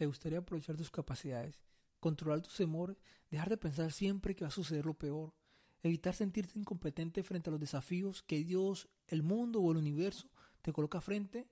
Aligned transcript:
¿Te 0.00 0.06
gustaría 0.06 0.38
aprovechar 0.38 0.78
tus 0.78 0.90
capacidades, 0.90 1.60
controlar 2.00 2.40
tus 2.40 2.56
temores, 2.56 2.96
dejar 3.30 3.50
de 3.50 3.58
pensar 3.58 3.92
siempre 3.92 4.34
que 4.34 4.44
va 4.44 4.48
a 4.48 4.50
suceder 4.50 4.86
lo 4.86 4.94
peor, 4.94 5.34
evitar 5.82 6.14
sentirte 6.14 6.58
incompetente 6.58 7.22
frente 7.22 7.50
a 7.50 7.52
los 7.52 7.60
desafíos 7.60 8.22
que 8.22 8.42
Dios, 8.42 8.88
el 9.08 9.22
mundo 9.22 9.60
o 9.60 9.70
el 9.70 9.76
universo 9.76 10.30
te 10.62 10.72
coloca 10.72 11.02
frente? 11.02 11.50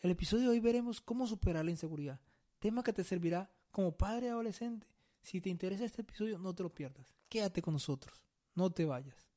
El 0.00 0.12
episodio 0.12 0.44
de 0.44 0.48
hoy 0.52 0.60
veremos 0.60 1.02
cómo 1.02 1.26
superar 1.26 1.66
la 1.66 1.70
inseguridad, 1.70 2.18
tema 2.60 2.82
que 2.82 2.94
te 2.94 3.04
servirá 3.04 3.52
como 3.70 3.94
padre 3.94 4.30
adolescente. 4.30 4.86
Si 5.20 5.42
te 5.42 5.50
interesa 5.50 5.84
este 5.84 6.00
episodio, 6.00 6.38
no 6.38 6.54
te 6.54 6.62
lo 6.62 6.74
pierdas. 6.74 7.14
Quédate 7.28 7.60
con 7.60 7.74
nosotros, 7.74 8.24
no 8.54 8.70
te 8.70 8.86
vayas. 8.86 9.28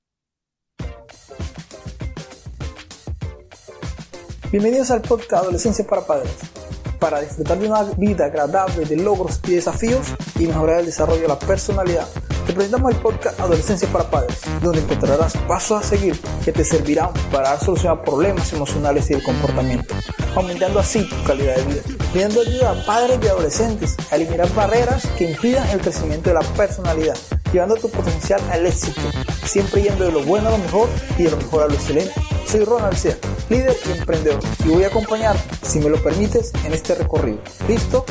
Bienvenidos 4.50 4.92
al 4.92 5.02
podcast 5.02 5.44
Adolescencia 5.44 5.86
para 5.86 6.08
Padres 6.08 6.57
para 7.00 7.22
disfrutar 7.22 7.60
de 7.60 7.68
una 7.68 7.84
vida 7.98 8.26
agradable 8.26 8.86
de 8.86 8.98
logros 8.98 9.40
y 9.48 9.56
desafíos 9.56 10.08
y 10.40 10.48
mejorar 10.48 10.80
el 10.80 10.86
desarrollo 10.88 11.22
de 11.22 11.28
la 11.28 11.40
personalidad. 11.40 12.08
Te 12.46 12.54
presentamos 12.54 12.94
el 12.94 13.02
podcast 13.02 13.40
Adolescencia 13.40 13.90
para 13.90 14.10
Padres, 14.10 14.40
donde 14.62 14.80
encontrarás 14.80 15.36
pasos 15.48 15.84
a 15.84 15.88
seguir 15.88 16.18
que 16.46 16.54
te 16.54 16.64
servirán 16.64 17.10
para 17.32 17.52
a 17.52 18.04
problemas 18.04 18.54
emocionales 18.54 19.10
y 19.10 19.16
el 19.16 19.24
comportamiento, 19.24 19.94
aumentando 20.34 20.80
así 20.80 21.04
tu 21.10 21.24
calidad 21.26 21.58
de 21.58 21.64
vida, 21.64 21.82
pidiendo 22.14 22.42
ayuda 22.42 22.72
a 22.72 22.86
padres 22.86 23.20
y 23.22 23.28
adolescentes 23.28 23.98
a 24.10 24.16
eliminar 24.16 24.54
barreras 24.54 25.06
que 25.18 25.30
impidan 25.32 25.68
el 25.70 25.82
crecimiento 25.82 26.30
de 26.30 26.36
la 26.36 26.42
personalidad, 26.56 27.18
llevando 27.52 27.76
tu 27.76 27.90
potencial 27.90 28.40
al 28.50 28.66
éxito, 28.66 29.02
siempre 29.46 29.84
yendo 29.84 30.06
de 30.06 30.14
lo 30.14 30.24
bueno 30.24 30.48
a 30.48 30.52
lo 30.52 30.58
mejor 30.60 30.88
y 31.18 31.24
de 31.24 31.32
lo 31.32 31.38
mejor 31.38 31.64
a 31.64 31.68
lo 31.68 31.74
excelente. 31.74 32.14
Soy 32.46 32.64
Ronald 32.64 32.96
Sea, 32.96 33.18
líder 33.50 33.76
y 33.88 33.92
emprendedor, 33.98 34.42
y 34.66 34.70
voy 34.70 34.84
a 34.84 34.88
acompañarte, 34.88 35.66
si 35.66 35.80
me 35.80 35.90
lo 35.90 36.02
permites, 36.02 36.54
en 36.66 36.74
este 36.74 36.96
recorrido. 36.96 37.42
¿Listo? 37.68 38.06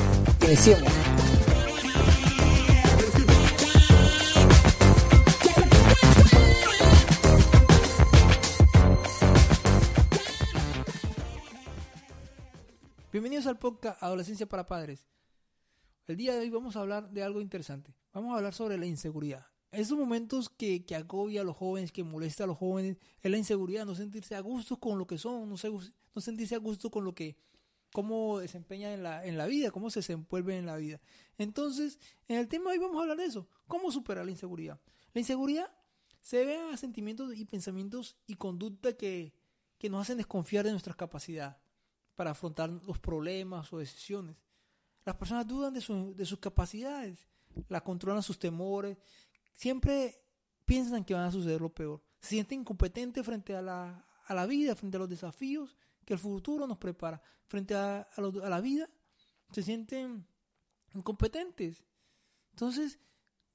Iniciemos. 0.47 0.93
Bienvenidos 13.13 13.47
al 13.47 13.59
podcast 13.59 14.03
Adolescencia 14.03 14.47
para 14.47 14.67
Padres. 14.67 15.09
El 16.07 16.17
día 16.17 16.35
de 16.35 16.41
hoy 16.41 16.51
vamos 16.51 16.77
a 16.77 16.81
hablar 16.81 17.09
de 17.11 17.23
algo 17.23 17.41
interesante. 17.41 17.95
Vamos 18.13 18.33
a 18.33 18.37
hablar 18.37 18.53
sobre 18.53 18.77
la 18.79 18.87
inseguridad. 18.87 19.47
Esos 19.77 19.99
momentos 19.99 20.49
que, 20.49 20.87
que 20.87 20.97
agobia 20.97 21.43
a 21.43 21.45
los 21.45 21.55
jóvenes, 21.55 21.93
que 21.93 22.03
molesta 22.03 22.45
a 22.45 22.47
los 22.47 22.57
jóvenes, 22.57 22.97
es 23.21 23.31
la 23.31 23.37
inseguridad, 23.37 23.85
no 23.85 23.95
sentirse 23.95 24.35
a 24.35 24.41
gusto 24.41 24.81
con 24.81 24.99
lo 24.99 25.07
que 25.07 25.19
son, 25.19 25.51
no, 25.51 25.57
no 26.15 26.21
sentirse 26.23 26.55
a 26.55 26.59
gusto 26.59 26.91
con 26.91 27.05
lo 27.05 27.15
que, 27.15 27.37
cómo 27.93 28.39
desempeñan 28.39 28.93
en 28.93 29.03
la, 29.03 29.25
en 29.27 29.37
la 29.37 29.47
vida, 29.47 29.71
cómo 29.71 29.91
se 29.91 30.01
desenvuelven 30.01 30.59
en 30.59 30.67
la 30.67 30.77
vida. 30.77 31.01
Entonces, 31.37 31.99
en 32.27 32.39
el 32.39 32.49
tema 32.49 32.71
de 32.71 32.79
hoy 32.79 32.85
vamos 32.85 32.99
a 32.99 33.03
hablar 33.03 33.19
de 33.19 33.27
eso, 33.27 33.49
cómo 33.67 33.93
superar 33.93 34.25
la 34.25 34.31
inseguridad. 34.31 34.81
La 35.13 35.21
inseguridad 35.21 35.71
se 36.21 36.39
debe 36.39 36.73
a 36.73 36.77
sentimientos 36.79 37.37
y 37.37 37.45
pensamientos 37.45 38.17
y 38.27 38.37
conducta 38.37 38.97
que, 38.97 39.35
que 39.77 39.91
nos 39.91 40.01
hacen 40.01 40.17
desconfiar 40.17 40.65
de 40.65 40.71
nuestras 40.71 40.97
capacidades 40.97 41.57
para 42.15 42.31
afrontar 42.31 42.71
los 42.71 42.99
problemas 42.99 43.71
o 43.73 43.79
decisiones. 43.79 44.37
Las 45.05 45.17
personas 45.17 45.47
dudan 45.47 45.75
de, 45.75 46.15
de 46.15 46.27
sus 46.27 46.39
capacidades, 46.39 47.29
la 47.69 47.83
controlan 47.83 48.23
sus 48.23 48.39
temores, 48.39 48.97
siempre 49.57 50.23
piensan 50.65 51.05
que 51.05 51.15
van 51.15 51.25
a 51.25 51.33
suceder 51.33 51.61
lo 51.61 51.75
peor. 51.75 52.03
Se 52.21 52.31
sienten 52.31 52.61
incompetentes 52.61 53.25
frente 53.25 53.57
a 53.57 53.63
la, 53.63 54.07
a 54.27 54.35
la 54.35 54.47
vida, 54.47 54.77
frente 54.77 54.97
a 54.97 55.01
los 55.01 55.09
desafíos 55.09 55.77
que 56.05 56.15
el 56.15 56.21
futuro 56.21 56.67
nos 56.67 56.79
prepara. 56.79 57.21
Frente 57.47 57.75
a, 57.75 58.03
a, 58.03 58.49
la 58.49 58.61
vida, 58.61 58.89
se 59.51 59.63
sienten 59.63 60.27
incompetentes. 60.95 61.85
Entonces, 62.53 62.99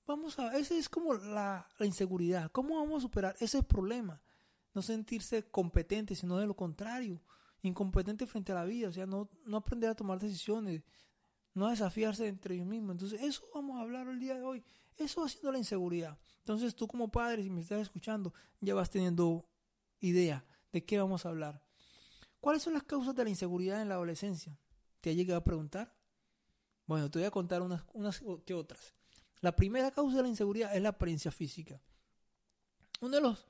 vamos 0.05 0.37
a, 0.39 0.57
esa 0.57 0.75
es 0.75 0.89
como 0.89 1.13
la, 1.13 1.67
la, 1.77 1.85
inseguridad. 1.85 2.51
¿Cómo 2.51 2.77
vamos 2.77 2.99
a 2.99 3.01
superar 3.01 3.35
ese 3.39 3.63
problema? 3.63 4.21
No 4.73 4.81
sentirse 4.81 5.49
competente, 5.49 6.15
sino 6.15 6.37
de 6.37 6.47
lo 6.47 6.55
contrario, 6.55 7.21
incompetente 7.61 8.25
frente 8.25 8.51
a 8.53 8.55
la 8.55 8.65
vida, 8.65 8.89
o 8.89 8.91
sea, 8.93 9.05
no, 9.05 9.29
no 9.45 9.57
aprender 9.57 9.89
a 9.89 9.95
tomar 9.95 10.19
decisiones, 10.19 10.83
no 11.53 11.69
desafiarse 11.69 12.27
entre 12.27 12.55
ellos 12.55 12.67
mismos. 12.67 12.93
Entonces, 12.93 13.21
eso 13.21 13.43
vamos 13.53 13.77
a 13.77 13.81
hablar 13.81 14.07
el 14.07 14.19
día 14.19 14.35
de 14.35 14.43
hoy. 14.43 14.63
Eso 14.97 15.21
va 15.21 15.29
siendo 15.29 15.51
la 15.51 15.57
inseguridad. 15.57 16.17
Entonces, 16.39 16.75
tú 16.75 16.87
como 16.87 17.11
padre, 17.11 17.43
si 17.43 17.49
me 17.49 17.61
estás 17.61 17.81
escuchando, 17.81 18.33
ya 18.59 18.75
vas 18.75 18.89
teniendo 18.89 19.47
idea 19.99 20.45
de 20.71 20.83
qué 20.83 20.97
vamos 20.97 21.25
a 21.25 21.29
hablar. 21.29 21.61
¿Cuáles 22.39 22.63
son 22.63 22.73
las 22.73 22.83
causas 22.83 23.15
de 23.15 23.23
la 23.23 23.29
inseguridad 23.29 23.81
en 23.81 23.89
la 23.89 23.95
adolescencia? 23.95 24.57
¿Te 24.99 25.11
ha 25.11 25.13
llegado 25.13 25.39
a 25.39 25.43
preguntar? 25.43 25.95
Bueno, 26.87 27.09
te 27.09 27.19
voy 27.19 27.25
a 27.27 27.31
contar 27.31 27.61
unas, 27.61 27.83
unas 27.93 28.21
que 28.45 28.53
otras. 28.53 28.93
La 29.41 29.55
primera 29.55 29.91
causa 29.91 30.17
de 30.17 30.23
la 30.23 30.29
inseguridad 30.29 30.75
es 30.75 30.81
la 30.81 30.89
apariencia 30.89 31.31
física. 31.31 31.81
Uno 32.99 33.15
de 33.15 33.21
los 33.21 33.47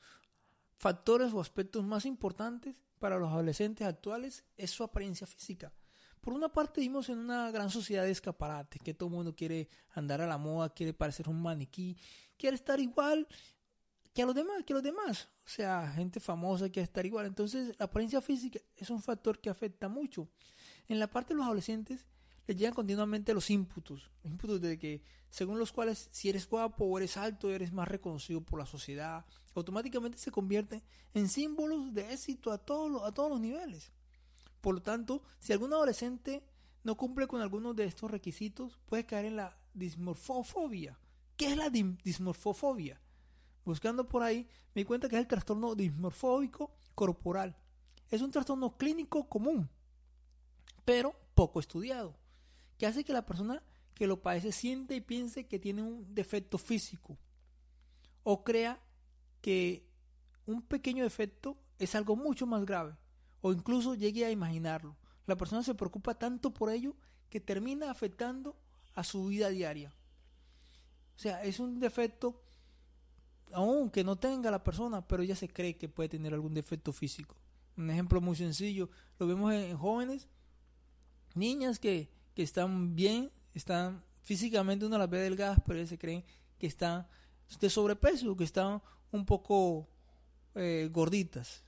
factores 0.78 1.34
o 1.34 1.42
aspectos 1.42 1.84
más 1.84 2.06
importantes 2.06 2.76
para 3.00 3.18
los 3.18 3.30
adolescentes 3.30 3.88
actuales 3.88 4.46
es 4.58 4.72
su 4.72 4.84
apariencia 4.84 5.28
física. 5.28 5.74
Por 6.22 6.34
una 6.34 6.50
parte 6.50 6.82
vivimos 6.82 7.10
en 7.10 7.18
una 7.18 7.50
gran 7.50 7.70
sociedad 7.70 8.04
de 8.04 8.12
escaparates, 8.12 8.82
que 8.82 8.94
todo 8.94 9.10
el 9.10 9.16
mundo 9.16 9.36
quiere 9.36 9.68
andar 9.90 10.22
a 10.22 10.28
la 10.28 10.38
moda, 10.38 10.74
quiere 10.74 10.94
parecer 10.94 11.28
un 11.28 11.42
maniquí, 11.42 11.98
quiere 12.38 12.56
estar 12.56 12.80
igual 12.80 13.28
que 14.14 14.22
a 14.22 14.26
los 14.26 14.36
demás, 14.36 14.64
que 14.64 14.74
los 14.74 14.84
demás. 14.84 15.30
O 15.46 15.50
sea, 15.50 15.92
gente 15.94 16.20
famosa 16.20 16.70
quiere 16.70 16.84
estar 16.84 17.06
igual. 17.06 17.26
Entonces, 17.26 17.76
la 17.80 17.86
apariencia 17.86 18.22
física 18.22 18.60
es 18.76 18.90
un 18.90 19.02
factor 19.02 19.40
que 19.40 19.50
afecta 19.50 19.90
mucho. 19.90 20.30
En 20.88 21.00
la 21.00 21.08
parte 21.10 21.34
de 21.34 21.38
los 21.38 21.46
adolescentes 21.46 22.06
les 22.48 22.58
llegan 22.58 22.74
continuamente 22.74 23.34
los 23.34 23.50
inputs, 23.50 24.10
inputs 24.24 24.62
de 24.62 24.78
que 24.78 25.02
según 25.30 25.58
los 25.58 25.72
cuales 25.72 26.10
si 26.12 26.30
eres 26.30 26.48
guapo 26.48 26.86
o 26.86 26.98
eres 26.98 27.18
alto, 27.18 27.50
eres 27.50 27.72
más 27.72 27.88
reconocido 27.88 28.42
por 28.42 28.60
la 28.60 28.66
sociedad, 28.66 29.26
automáticamente 29.56 30.18
se 30.18 30.32
convierte 30.32 30.84
en 31.14 31.30
símbolos 31.30 31.94
de 31.94 32.14
éxito 32.14 32.52
a 32.52 32.58
todos 32.58 33.04
a 33.08 33.14
todos 33.14 33.30
los 33.32 33.40
niveles. 33.40 33.92
Por 34.62 34.76
lo 34.76 34.82
tanto, 34.82 35.24
si 35.40 35.54
algún 35.54 35.74
adolescente 35.74 36.44
no 36.84 36.96
cumple 36.96 37.28
con 37.28 37.42
algunos 37.42 37.76
de 37.76 37.86
estos 37.86 38.10
requisitos, 38.10 38.80
puede 38.86 39.06
caer 39.06 39.26
en 39.26 39.36
la 39.36 39.58
dismorfofobia. 39.74 41.00
¿Qué 41.36 41.48
es 41.52 41.58
la 41.58 41.70
dismorfofobia? 41.70 43.02
Buscando 43.66 44.08
por 44.08 44.24
ahí, 44.24 44.48
me 44.74 44.82
di 44.82 44.86
cuenta 44.86 45.10
que 45.10 45.16
es 45.16 45.22
el 45.22 45.28
trastorno 45.28 45.76
dismorfóbico 45.76 46.72
corporal. 46.96 47.56
Es 48.10 48.22
un 48.22 48.32
trastorno 48.32 48.78
clínico 48.78 49.28
común, 49.28 49.70
pero 50.86 51.16
poco 51.34 51.60
estudiado, 51.60 52.16
que 52.78 52.86
hace 52.86 53.04
que 53.04 53.14
la 53.14 53.26
persona 53.26 53.64
que 53.94 54.08
lo 54.08 54.22
padece 54.22 54.52
siente 54.52 54.96
y 54.96 55.02
piense 55.02 55.48
que 55.48 55.60
tiene 55.60 55.84
un 55.84 56.14
defecto 56.14 56.58
físico 56.58 57.18
o 58.24 58.44
crea 58.44 58.80
que 59.42 59.88
un 60.46 60.62
pequeño 60.62 61.04
defecto 61.04 61.58
es 61.80 61.96
algo 61.96 62.16
mucho 62.16 62.46
más 62.46 62.66
grave 62.66 62.96
o 63.42 63.52
incluso 63.52 63.96
llegue 63.96 64.26
a 64.26 64.32
imaginarlo. 64.32 64.96
La 65.26 65.36
persona 65.36 65.64
se 65.64 65.76
preocupa 65.76 66.16
tanto 66.16 66.54
por 66.54 66.70
ello 66.70 66.96
que 67.30 67.40
termina 67.40 67.90
afectando 67.90 68.56
a 68.94 69.04
su 69.04 69.28
vida 69.28 69.50
diaria. 69.50 69.94
O 71.16 71.20
sea, 71.20 71.44
es 71.44 71.60
un 71.60 71.80
defecto, 71.80 72.42
aunque 73.52 74.04
no 74.04 74.18
tenga 74.18 74.52
la 74.52 74.64
persona, 74.64 75.08
pero 75.08 75.24
ella 75.24 75.36
se 75.36 75.48
cree 75.48 75.78
que 75.78 75.90
puede 75.90 76.10
tener 76.10 76.34
algún 76.34 76.54
defecto 76.54 76.92
físico. 76.92 77.36
Un 77.78 77.90
ejemplo 77.90 78.22
muy 78.22 78.36
sencillo, 78.36 78.90
lo 79.18 79.28
vemos 79.28 79.54
en 79.54 79.78
jóvenes, 79.78 80.28
niñas 81.34 81.80
que, 81.80 82.12
que 82.34 82.44
están 82.44 82.96
bien, 82.96 83.32
están 83.54 84.04
físicamente 84.22 84.86
uno 84.86 84.98
las 84.98 85.10
ve 85.10 85.20
delgadas, 85.20 85.60
pero 85.66 85.80
ellas 85.80 85.90
se 85.90 85.98
creen 85.98 86.24
que 86.60 86.68
están 86.68 87.08
de 87.60 87.70
sobrepeso, 87.70 88.36
que 88.36 88.44
están 88.44 88.82
un 89.12 89.26
poco 89.26 89.88
eh, 90.56 90.90
gorditas 90.92 91.64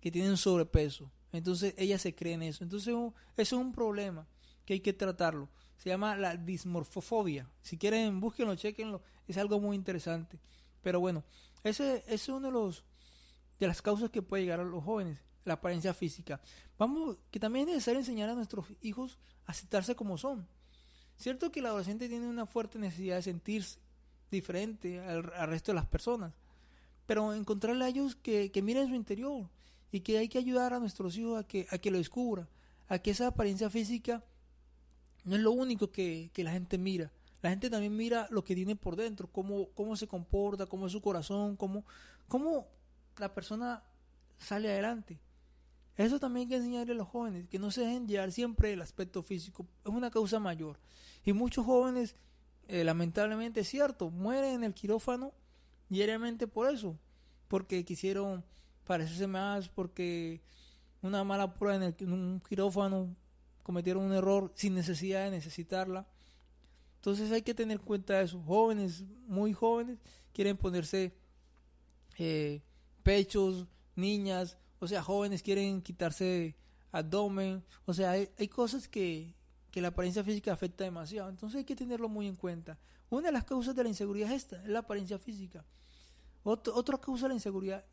que 0.00 0.10
tienen 0.10 0.36
sobrepeso. 0.36 1.10
Entonces 1.32 1.74
ellas 1.76 2.02
se 2.02 2.14
creen 2.14 2.42
eso. 2.42 2.64
Entonces 2.64 2.88
eso 2.88 3.14
es 3.36 3.52
un 3.52 3.72
problema 3.72 4.26
que 4.64 4.74
hay 4.74 4.80
que 4.80 4.92
tratarlo. 4.92 5.48
Se 5.76 5.90
llama 5.90 6.16
la 6.16 6.36
dismorfofobia. 6.36 7.50
Si 7.62 7.76
quieren, 7.76 8.20
búsquenlo, 8.20 8.54
chequenlo. 8.56 9.02
Es 9.28 9.36
algo 9.36 9.60
muy 9.60 9.76
interesante. 9.76 10.40
Pero 10.82 11.00
bueno, 11.00 11.24
ese, 11.64 11.98
ese 12.06 12.14
es 12.14 12.28
uno 12.28 12.48
de 12.48 12.52
los 12.52 12.84
de 13.58 13.66
las 13.66 13.82
causas 13.82 14.10
que 14.10 14.22
puede 14.22 14.42
llegar 14.42 14.60
a 14.60 14.64
los 14.64 14.84
jóvenes, 14.84 15.24
la 15.44 15.54
apariencia 15.54 15.94
física. 15.94 16.40
Vamos, 16.78 17.16
que 17.30 17.40
también 17.40 17.68
es 17.68 17.74
necesario 17.76 18.00
enseñar 18.00 18.28
a 18.28 18.34
nuestros 18.34 18.66
hijos 18.82 19.18
a 19.46 19.52
aceptarse 19.52 19.94
como 19.94 20.18
son. 20.18 20.46
Cierto 21.16 21.50
que 21.50 21.60
el 21.60 21.66
adolescente 21.66 22.08
tiene 22.08 22.28
una 22.28 22.46
fuerte 22.46 22.78
necesidad 22.78 23.16
de 23.16 23.22
sentirse 23.22 23.78
diferente 24.30 25.00
al, 25.00 25.22
resto 25.22 25.72
de 25.72 25.76
las 25.76 25.86
personas, 25.86 26.34
pero 27.06 27.32
encontrarle 27.32 27.84
a 27.84 27.88
ellos 27.88 28.16
que, 28.16 28.50
que 28.50 28.60
miren 28.60 28.88
su 28.88 28.94
interior, 28.94 29.48
y 29.92 30.00
que 30.00 30.18
hay 30.18 30.28
que 30.28 30.38
ayudar 30.38 30.74
a 30.74 30.78
nuestros 30.78 31.16
hijos 31.16 31.38
a 31.38 31.46
que, 31.46 31.66
a 31.70 31.78
que 31.78 31.90
lo 31.90 31.98
descubra, 31.98 32.48
a 32.88 32.98
que 32.98 33.10
esa 33.10 33.28
apariencia 33.28 33.70
física 33.70 34.24
no 35.24 35.36
es 35.36 35.42
lo 35.42 35.50
único 35.50 35.90
que, 35.90 36.30
la 36.36 36.52
gente 36.52 36.78
mira. 36.78 37.12
La 37.42 37.50
gente 37.50 37.68
también 37.68 37.96
mira 37.96 38.28
lo 38.30 38.44
que 38.44 38.54
tiene 38.54 38.76
por 38.76 38.96
dentro, 38.96 39.28
cómo, 39.30 39.68
cómo 39.74 39.96
se 39.96 40.06
comporta, 40.06 40.66
cómo 40.66 40.86
es 40.86 40.92
su 40.92 41.00
corazón, 41.00 41.56
cómo, 41.56 41.84
cómo 42.28 42.68
la 43.18 43.34
persona 43.34 43.82
sale 44.38 44.70
adelante. 44.70 45.18
Eso 45.96 46.20
también 46.20 46.46
hay 46.46 46.48
que 46.50 46.56
enseñarle 46.56 46.92
a 46.92 46.96
los 46.96 47.08
jóvenes, 47.08 47.48
que 47.48 47.58
no 47.58 47.70
se 47.70 47.80
dejen 47.80 48.06
llevar 48.06 48.30
siempre 48.30 48.72
el 48.72 48.82
aspecto 48.82 49.22
físico. 49.22 49.66
Es 49.84 49.90
una 49.90 50.10
causa 50.10 50.38
mayor. 50.38 50.78
Y 51.24 51.32
muchos 51.32 51.64
jóvenes, 51.64 52.16
eh, 52.68 52.84
lamentablemente 52.84 53.60
es 53.60 53.68
cierto, 53.68 54.10
mueren 54.10 54.54
en 54.54 54.64
el 54.64 54.74
quirófano 54.74 55.32
diariamente 55.88 56.46
por 56.46 56.72
eso. 56.72 56.98
Porque 57.48 57.84
quisieron 57.84 58.44
parecerse 58.86 59.26
más, 59.26 59.68
porque 59.68 60.40
una 61.02 61.24
mala 61.24 61.52
prueba 61.54 61.76
en, 61.76 61.82
el, 61.82 61.94
en 61.98 62.12
un 62.12 62.40
quirófano 62.40 63.14
cometieron 63.62 64.04
un 64.04 64.12
error 64.12 64.52
sin 64.54 64.74
necesidad 64.74 65.24
de 65.24 65.32
necesitarla. 65.32 66.06
Entonces 66.96 67.30
hay 67.32 67.42
que 67.42 67.54
tener 67.54 67.80
cuenta 67.80 68.14
de 68.14 68.24
eso. 68.24 68.40
Jóvenes, 68.42 69.04
muy 69.26 69.52
jóvenes, 69.52 69.98
quieren 70.32 70.56
ponerse 70.56 71.12
eh, 72.18 72.62
pechos, 73.02 73.66
niñas, 73.94 74.56
o 74.78 74.86
sea, 74.86 75.02
jóvenes 75.02 75.42
quieren 75.42 75.82
quitarse 75.82 76.56
abdomen, 76.92 77.62
o 77.84 77.92
sea, 77.92 78.12
hay, 78.12 78.48
cosas 78.48 78.88
que, 78.88 79.34
que, 79.70 79.80
la 79.80 79.88
apariencia 79.88 80.24
física 80.24 80.52
afecta 80.52 80.84
demasiado, 80.84 81.28
entonces 81.28 81.58
hay 81.58 81.64
que 81.64 81.76
tenerlo 81.76 82.08
muy 82.08 82.26
en 82.26 82.36
cuenta. 82.36 82.78
Una 83.10 83.28
de 83.28 83.32
las 83.32 83.44
causas 83.44 83.74
de 83.74 83.82
la 83.82 83.88
inseguridad 83.88 84.30
es 84.30 84.44
esta, 84.44 84.62
es 84.62 84.68
la 84.68 84.80
apariencia 84.80 85.18
física. 85.18 85.64
otra 86.42 86.98
causa 86.98 87.24
de 87.24 87.28
la 87.30 87.34
inseguridad 87.34 87.84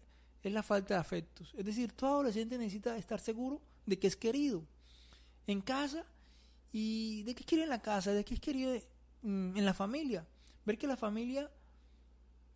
es 0.43 0.53
la 0.53 0.63
falta 0.63 0.95
de 0.95 0.99
afectos, 0.99 1.53
es 1.57 1.65
decir, 1.65 1.93
todo 1.93 2.15
adolescente 2.15 2.57
necesita 2.57 2.97
estar 2.97 3.19
seguro 3.19 3.61
de 3.85 3.97
que 3.97 4.07
es 4.07 4.15
querido 4.15 4.65
en 5.47 5.61
casa 5.61 6.05
y 6.71 7.23
de 7.23 7.35
que 7.35 7.41
es 7.41 7.45
querido 7.45 7.63
en 7.63 7.69
la 7.69 7.81
casa, 7.81 8.11
de 8.11 8.25
que 8.25 8.33
es 8.33 8.39
querido 8.39 8.73
mm, 9.21 9.57
en 9.57 9.65
la 9.65 9.73
familia, 9.73 10.27
ver 10.65 10.77
que 10.77 10.87
la 10.87 10.97
familia 10.97 11.49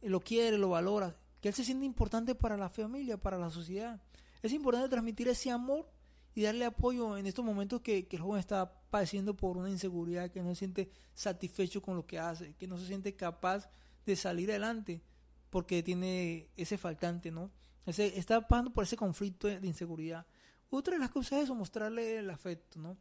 lo 0.01 0.19
quiere, 0.19 0.57
lo 0.57 0.69
valora, 0.69 1.16
que 1.42 1.50
él 1.50 1.54
se 1.54 1.63
siente 1.63 1.86
importante 1.86 2.36
para 2.36 2.57
la 2.57 2.69
familia, 2.69 3.18
para 3.18 3.38
la 3.38 3.50
sociedad. 3.50 4.01
Es 4.42 4.51
importante 4.54 4.89
transmitir 4.89 5.28
ese 5.28 5.51
amor 5.51 5.89
y 6.36 6.44
darle 6.44 6.66
apoyo 6.66 7.18
en 7.18 7.25
estos 7.25 7.44
momentos 7.44 7.81
que, 7.81 8.07
el 8.10 8.19
joven 8.19 8.39
está 8.39 8.72
padeciendo 8.89 9.36
por 9.36 9.57
una 9.57 9.69
inseguridad, 9.69 10.30
que 10.30 10.42
no 10.42 10.50
se 10.50 10.60
siente 10.60 10.92
satisfecho 11.13 11.81
con 11.81 11.95
lo 11.95 12.06
que 12.06 12.19
hace, 12.19 12.54
que 12.54 12.68
no 12.68 12.78
se 12.78 12.86
siente 12.86 13.16
capaz 13.16 13.69
de 14.06 14.16
salir 14.16 14.50
adelante 14.51 15.01
porque 15.50 15.81
tiene 15.81 16.50
ese 16.56 16.78
faltante, 16.78 17.31
¿no? 17.31 17.51
Está 17.88 18.45
pasando 18.45 18.74
por 18.74 18.84
ese 18.84 18.98
conflicto 18.98 19.48
de, 19.48 19.66
inseguridad. 19.66 20.25
Otra 20.69 20.95
de 20.95 21.00
las 21.00 21.10
cosas 21.10 21.39
es 21.39 21.44
eso, 21.45 21.56
mostrarle 21.56 22.18
el 22.18 22.30
afecto, 22.30 22.80
¿no? 22.80 22.98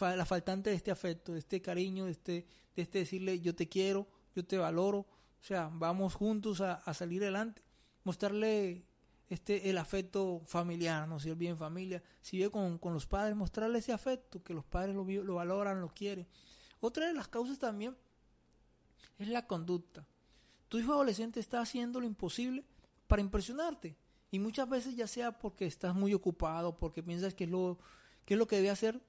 la 0.00 0.26
faltante 0.26 0.70
de 0.70 0.76
este 0.76 0.90
afecto, 0.90 1.32
de 1.32 1.38
este 1.38 1.62
cariño, 1.62 2.04
de 2.04 2.10
este, 2.10 2.46
este 2.76 2.98
decirle 2.98 3.40
yo 3.40 3.54
te 3.54 3.68
quiero, 3.68 4.06
yo 4.34 4.44
te 4.44 4.58
valoro, 4.58 4.98
o 4.98 5.46
sea, 5.46 5.70
vamos 5.72 6.14
juntos 6.14 6.60
a, 6.60 6.92
salir 6.92 7.22
adelante, 7.22 7.62
mostrarle 8.02 8.84
este 9.30 9.70
el 9.70 9.78
afecto 9.78 10.42
familiar, 10.46 11.08
¿no? 11.08 11.18
Si 11.20 11.30
él 11.30 11.36
vive 11.36 11.52
en 11.52 11.56
familia, 11.56 12.02
si 12.20 12.38
vive 12.38 12.50
con, 12.50 12.78
los 12.82 13.06
padres, 13.06 13.36
mostrarle 13.36 13.78
ese 13.78 13.92
afecto, 13.92 14.42
que 14.42 14.52
los 14.52 14.64
padres 14.64 14.94
lo, 14.94 15.04
lo 15.04 15.34
valoran, 15.36 15.80
lo 15.80 15.88
quieren. 15.88 16.26
Otra 16.80 17.06
de 17.06 17.14
las 17.14 17.28
causas 17.28 17.58
también 17.58 17.96
es 19.16 19.28
la 19.28 19.46
conducta. 19.46 20.04
Tu 20.68 20.78
hijo 20.78 20.92
adolescente 20.92 21.40
está 21.40 21.60
haciendo 21.60 22.00
lo 22.00 22.06
imposible 22.06 22.64
para 23.06 23.22
impresionarte. 23.22 23.96
Y 24.30 24.38
muchas 24.38 24.68
veces 24.68 24.96
ya 24.96 25.06
sea 25.06 25.38
porque 25.38 25.66
estás 25.66 25.94
muy 25.94 26.12
ocupado, 26.14 26.76
porque 26.76 27.02
piensas 27.02 27.34
que 27.34 27.44
es 27.44 27.50
lo 27.50 27.78
que, 28.24 28.34
es 28.34 28.38
lo 28.38 28.46
que 28.46 28.56
debe 28.56 28.70
hacer, 28.70 29.00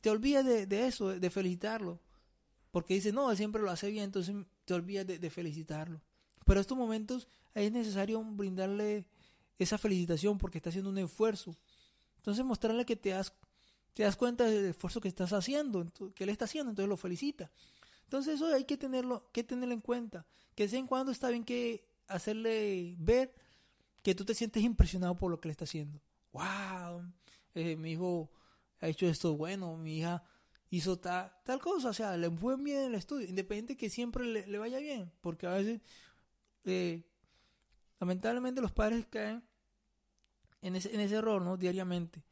te 0.00 0.10
olvidas 0.10 0.44
de, 0.44 0.86
eso, 0.86 1.08
de 1.08 1.30
felicitarlo. 1.30 2.00
Porque 2.70 2.94
dice, 2.94 3.12
no, 3.12 3.30
él 3.30 3.36
siempre 3.36 3.62
lo 3.62 3.70
hace 3.70 3.90
bien, 3.90 4.04
entonces 4.04 4.34
te 4.64 4.74
olvidas 4.74 5.06
de, 5.06 5.30
felicitarlo. 5.30 6.00
Pero 6.44 6.58
en 6.58 6.62
estos 6.62 6.78
momentos 6.78 7.28
es 7.54 7.70
necesario 7.70 8.22
brindarle 8.22 9.06
esa 9.58 9.76
felicitación 9.76 10.38
porque 10.38 10.58
está 10.58 10.70
haciendo 10.70 10.90
un 10.90 10.98
esfuerzo. 10.98 11.56
Entonces 12.16 12.44
mostrarle 12.44 12.84
que 12.84 12.96
te 12.96 13.10
das, 13.10 13.32
te 13.94 14.04
das 14.04 14.16
cuenta 14.16 14.44
del 14.44 14.66
esfuerzo 14.66 15.00
que 15.00 15.08
estás 15.08 15.32
haciendo, 15.32 15.92
que 16.14 16.24
él 16.24 16.30
está 16.30 16.46
haciendo, 16.46 16.70
entonces 16.70 16.88
lo 16.88 16.96
felicita. 16.96 17.50
Entonces 18.04 18.34
eso 18.34 18.46
hay 18.46 18.64
que 18.64 18.76
tenerlo, 18.76 19.28
que 19.32 19.44
tenerlo 19.44 19.74
en 19.74 19.80
cuenta. 19.80 20.26
Que 20.54 20.64
de 20.64 20.66
vez 20.66 20.74
en 20.74 20.86
cuando 20.86 21.12
está 21.12 21.28
bien 21.28 21.44
que 21.44 21.89
hacerle 22.10 22.94
ver 22.98 23.34
que 24.02 24.14
tú 24.14 24.24
te 24.24 24.34
sientes 24.34 24.62
impresionado 24.62 25.16
por 25.16 25.30
lo 25.30 25.40
que 25.40 25.48
le 25.48 25.52
está 25.52 25.64
haciendo. 25.64 26.00
¡Wow! 26.32 27.12
Eh, 27.54 27.76
mi 27.76 27.92
hijo 27.92 28.30
ha 28.80 28.88
hecho 28.88 29.06
esto 29.06 29.36
bueno, 29.36 29.76
mi 29.76 29.98
hija 29.98 30.22
hizo 30.70 30.98
tal 30.98 31.60
cosa, 31.60 31.90
o 31.90 31.92
sea, 31.92 32.16
le 32.16 32.30
fue 32.30 32.56
bien 32.56 32.84
el 32.84 32.94
estudio, 32.94 33.28
independiente 33.28 33.76
que 33.76 33.90
siempre 33.90 34.24
le, 34.24 34.58
vaya 34.58 34.78
bien, 34.78 35.10
porque 35.20 35.46
a 35.46 35.50
veces, 35.50 35.80
eh, 36.64 37.02
lamentablemente 37.98 38.60
los 38.60 38.72
padres 38.72 39.06
caen 39.10 39.42
en 40.62 40.76
ese, 40.76 40.94
en 40.94 41.00
ese 41.00 41.16
error, 41.16 41.42
¿no? 41.42 41.56
Diariamente. 41.56 42.22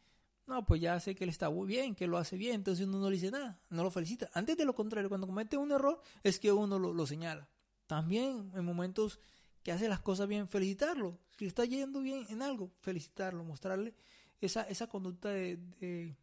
No, 0.49 0.65
pues 0.65 0.81
ya 0.81 0.99
sé 0.99 1.15
que 1.15 1.25
él 1.25 1.31
está 1.31 1.51
muy 1.51 1.67
bien, 1.67 1.95
que 1.95 2.07
lo 2.07 2.17
hace 2.17 2.39
bien, 2.39 2.55
entonces 2.55 2.87
uno 2.87 2.99
no 2.99 3.11
le 3.11 3.17
dice 3.17 3.31
nada, 3.31 3.61
no 3.69 3.83
lo 3.83 3.91
felicita. 3.91 4.31
Antes 4.33 4.57
de 4.57 4.65
lo 4.65 4.75
contrario, 4.75 5.11
cuando 5.11 5.27
comete 5.27 5.59
un 5.59 5.71
error 5.73 6.01
es 6.23 6.41
que 6.41 6.51
uno 6.51 6.79
lo, 6.79 7.07
señala. 7.07 7.51
También 7.87 8.51
en 8.55 8.65
momentos 8.65 9.21
que 9.69 9.73
hace 9.73 9.87
las 9.87 10.01
cosas 10.01 10.27
bien, 10.27 10.49
felicitarlo. 10.49 11.19
Si 11.37 11.45
está 11.45 11.67
yendo 11.67 12.01
bien 12.01 12.25
en 12.31 12.41
algo, 12.41 12.71
felicitarlo, 12.81 13.45
mostrarle 13.45 13.93
esa, 14.41 14.63
esa 14.63 14.87
conducta 14.87 15.29
de 15.29 16.17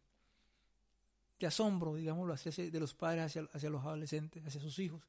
de 1.38 1.46
asombro, 1.46 1.94
digámoslo 1.94 2.34
de 2.34 2.80
los 2.80 2.92
padres 2.94 3.26
hacia, 3.26 3.48
hacia, 3.52 3.70
los 3.70 3.84
adolescentes, 3.84 4.44
hacia 4.44 4.60
sus 4.60 4.80
hijos. 4.80 5.00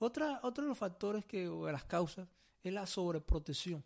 Otra, 0.00 0.40
otro 0.42 0.64
de 0.64 0.70
los 0.70 0.78
factores 0.78 1.24
que, 1.24 1.46
o 1.46 1.66
de 1.66 1.72
las 1.72 1.84
causas 1.84 2.26
es 2.64 2.72
la 2.72 2.84
sobreprotección. 2.84 3.84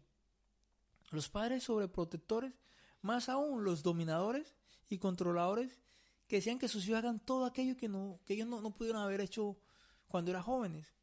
Los 1.11 1.29
padres 1.29 1.65
sobreprotectores, 1.65 2.55
más 3.03 3.29
aún 3.29 3.63
los 3.63 3.83
dominadores 3.83 4.55
y 4.89 4.97
controladores, 4.97 5.83
que 6.29 6.37
decían 6.37 6.59
que 6.59 6.69
sus 6.69 6.89
hijos 6.89 7.01
hagan 7.01 7.21
todo 7.21 7.45
aquello 7.45 7.77
que, 7.77 7.91
no, 7.91 8.21
que 8.25 8.33
ellos 8.33 8.49
no, 8.49 8.63
no 8.63 8.75
pudieron 8.75 9.03
haber 9.03 9.21
hecho 9.21 9.59
cuando 10.09 10.31
eran 10.31 10.45
jóvenes. 10.45 10.95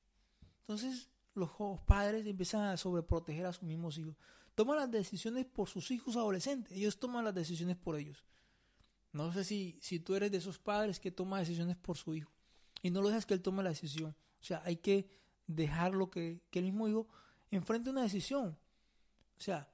Entonces 0.61 1.07
los 1.39 1.79
padres 1.85 2.25
empiezan 2.25 2.63
a 2.65 2.77
sobreproteger 2.77 3.45
a 3.45 3.53
sus 3.53 3.63
mismos 3.63 3.97
hijos. 3.97 4.15
Toman 4.55 4.77
las 4.77 4.91
decisiones 4.91 5.45
por 5.45 5.69
sus 5.69 5.89
hijos 5.91 6.15
adolescentes, 6.15 6.77
ellos 6.77 6.99
toman 6.99 7.25
las 7.25 7.33
decisiones 7.33 7.77
por 7.77 7.95
ellos. 7.95 8.25
No 9.11 9.33
sé 9.33 9.43
si, 9.43 9.79
si 9.81 9.99
tú 9.99 10.15
eres 10.15 10.31
de 10.31 10.37
esos 10.37 10.59
padres 10.59 10.99
que 10.99 11.11
toma 11.11 11.39
decisiones 11.39 11.77
por 11.77 11.97
su 11.97 12.13
hijo 12.13 12.31
y 12.81 12.91
no 12.91 13.01
lo 13.01 13.09
dejas 13.09 13.25
que 13.25 13.33
él 13.33 13.41
tome 13.41 13.63
la 13.63 13.69
decisión. 13.69 14.15
O 14.39 14.43
sea, 14.43 14.61
hay 14.65 14.77
que 14.77 15.09
dejarlo 15.47 16.11
que, 16.11 16.41
que 16.51 16.59
el 16.59 16.65
mismo 16.65 16.87
hijo 16.87 17.07
enfrente 17.49 17.89
una 17.89 18.03
decisión. 18.03 18.57
O 19.37 19.41
sea, 19.41 19.71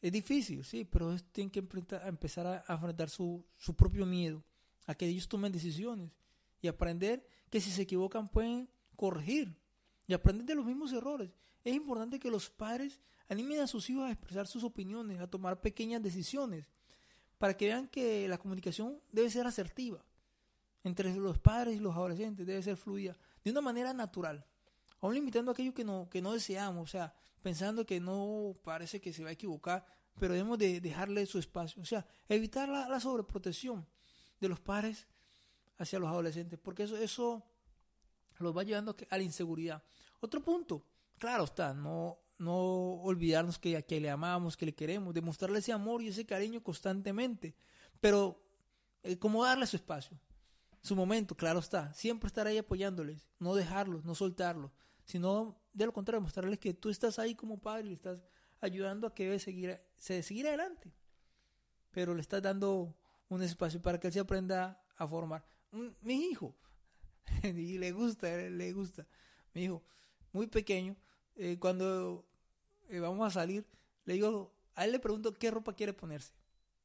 es 0.00 0.12
difícil, 0.12 0.64
sí, 0.64 0.84
pero 0.84 1.16
tienen 1.32 1.50
que 1.50 1.60
empezar 1.60 2.46
a, 2.46 2.72
enfrentar 2.72 3.10
su, 3.10 3.44
su 3.56 3.74
propio 3.74 4.06
miedo, 4.06 4.44
a 4.86 4.94
que 4.94 5.06
ellos 5.06 5.28
tomen 5.28 5.50
decisiones 5.50 6.12
y 6.60 6.68
aprender 6.68 7.26
que 7.50 7.60
si 7.60 7.70
se 7.70 7.82
equivocan 7.82 8.28
pueden 8.28 8.68
corregir 8.96 9.56
y 10.06 10.14
aprender 10.14 10.46
de 10.46 10.54
los 10.54 10.66
mismos 10.66 10.92
errores. 10.92 11.30
Es 11.64 11.74
importante 11.74 12.18
que 12.18 12.30
los 12.30 12.50
padres 12.50 13.00
animen 13.28 13.60
a 13.60 13.66
sus 13.66 13.88
hijos 13.90 14.04
a 14.04 14.10
expresar 14.12 14.46
sus 14.46 14.64
opiniones, 14.64 15.20
a 15.20 15.26
tomar 15.26 15.60
pequeñas 15.60 16.02
decisiones 16.02 16.68
para 17.38 17.56
que 17.56 17.66
vean 17.66 17.88
que 17.88 18.28
la 18.28 18.38
comunicación 18.38 19.00
debe 19.12 19.30
ser 19.30 19.46
asertiva 19.46 20.04
entre 20.82 21.14
los 21.14 21.38
padres 21.38 21.76
y 21.76 21.78
los 21.78 21.94
adolescentes, 21.94 22.46
debe 22.46 22.62
ser 22.62 22.76
fluida, 22.76 23.16
de 23.42 23.50
una 23.50 23.62
manera 23.62 23.92
natural, 23.94 24.44
aún 25.00 25.14
limitando 25.14 25.50
aquello 25.50 25.72
que 25.72 25.84
no, 25.84 26.08
que 26.10 26.20
no 26.20 26.32
deseamos, 26.32 26.82
o 26.82 26.86
sea, 26.86 27.14
pensando 27.42 27.86
que 27.86 28.00
no 28.00 28.56
parece 28.62 29.00
que 29.00 29.12
se 29.12 29.22
va 29.22 29.30
a 29.30 29.32
equivocar, 29.32 29.84
pero 30.18 30.34
debemos 30.34 30.58
de 30.58 30.80
dejarle 30.80 31.26
su 31.26 31.38
espacio, 31.38 31.82
o 31.82 31.86
sea, 31.86 32.06
evitar 32.28 32.68
la, 32.68 33.00
sobreprotección 33.00 33.86
de 34.40 34.48
los 34.48 34.60
padres 34.60 35.06
hacia 35.78 35.98
los 35.98 36.08
adolescentes, 36.08 36.58
porque 36.58 36.84
eso, 36.84 36.96
eso 36.96 37.44
los 38.44 38.56
va 38.56 38.62
llevando 38.62 38.94
a 39.10 39.16
la 39.16 39.22
inseguridad. 39.22 39.82
Otro 40.20 40.42
punto, 40.42 40.86
claro 41.18 41.44
está, 41.44 41.74
no, 41.74 42.18
no 42.38 42.54
olvidarnos 43.02 43.58
que, 43.58 43.82
que 43.84 44.00
le 44.00 44.10
amamos, 44.10 44.56
que 44.56 44.66
le 44.66 44.74
queremos, 44.74 45.14
demostrarle 45.14 45.58
ese 45.58 45.72
amor 45.72 46.02
y 46.02 46.08
ese 46.08 46.24
cariño 46.24 46.62
constantemente, 46.62 47.54
pero 48.00 48.40
eh, 49.02 49.18
como 49.18 49.44
darle 49.44 49.66
su 49.66 49.76
espacio, 49.76 50.18
su 50.80 50.94
momento, 50.94 51.34
claro 51.34 51.58
está, 51.58 51.92
siempre 51.94 52.26
estar 52.28 52.46
ahí 52.46 52.58
apoyándoles, 52.58 53.28
no 53.38 53.54
dejarlos, 53.54 54.04
no 54.04 54.14
soltarlos, 54.14 54.70
sino 55.04 55.58
de 55.72 55.86
lo 55.86 55.92
contrario, 55.92 56.20
mostrarles 56.20 56.58
que 56.58 56.74
tú 56.74 56.90
estás 56.90 57.18
ahí 57.18 57.34
como 57.34 57.58
padre 57.58 57.86
y 57.86 57.88
le 57.88 57.94
estás 57.94 58.20
ayudando 58.60 59.06
a 59.06 59.14
que 59.14 59.24
debe 59.24 59.38
seguir, 59.38 59.80
se 59.96 60.22
seguir 60.22 60.46
adelante, 60.46 60.92
pero 61.90 62.14
le 62.14 62.20
estás 62.20 62.42
dando 62.42 62.96
un 63.28 63.42
espacio 63.42 63.80
para 63.80 63.98
que 63.98 64.08
él 64.08 64.12
se 64.12 64.20
aprenda 64.20 64.82
a 64.96 65.06
formar. 65.06 65.44
mi 66.02 66.26
hijo, 66.26 66.54
y 67.42 67.78
le 67.78 67.92
gusta, 67.92 68.28
le 68.28 68.72
gusta, 68.72 69.06
mi 69.52 69.64
hijo, 69.64 69.82
muy 70.32 70.46
pequeño, 70.46 70.96
eh, 71.36 71.58
cuando 71.58 72.24
eh, 72.88 73.00
vamos 73.00 73.26
a 73.26 73.30
salir, 73.30 73.66
le 74.04 74.14
digo, 74.14 74.54
a 74.74 74.84
él 74.84 74.92
le 74.92 74.98
pregunto 74.98 75.32
qué 75.32 75.50
ropa 75.50 75.74
quiere 75.74 75.92
ponerse. 75.92 76.32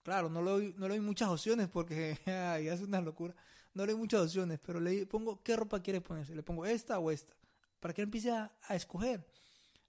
Claro, 0.03 0.29
no 0.29 0.41
le 0.41 0.51
doy, 0.51 0.75
no 0.77 0.87
le 0.87 0.95
doy 0.95 1.05
muchas 1.05 1.29
opciones 1.29 1.67
porque 1.67 2.17
hace 2.71 2.83
una 2.83 3.01
locura. 3.01 3.35
No 3.73 3.85
le 3.85 3.91
doy 3.91 4.01
muchas 4.01 4.21
opciones, 4.21 4.59
pero 4.59 4.79
le 4.79 5.05
pongo 5.05 5.41
qué 5.43 5.55
ropa 5.55 5.81
quiere 5.81 6.01
ponerse. 6.01 6.33
Le 6.33 6.43
pongo 6.43 6.65
esta 6.65 6.97
o 6.99 7.11
esta. 7.11 7.35
Para 7.79 7.93
que 7.93 8.01
él 8.01 8.07
empiece 8.07 8.31
a, 8.31 8.51
escoger. 8.69 9.25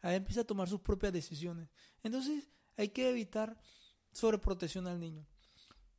A 0.02 0.10
él 0.10 0.16
empiece 0.16 0.40
a 0.40 0.44
tomar 0.44 0.68
sus 0.68 0.80
propias 0.80 1.12
decisiones. 1.12 1.68
Entonces 2.02 2.50
hay 2.76 2.88
que 2.88 3.08
evitar 3.08 3.58
sobreprotección 4.12 4.86
al 4.86 4.98
niño. 4.98 5.26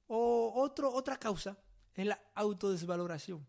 O 0.07 0.51
otro, 0.55 0.93
otra 0.93 1.17
causa 1.17 1.57
es 1.95 2.05
la 2.05 2.21
autodesvaloración. 2.35 3.45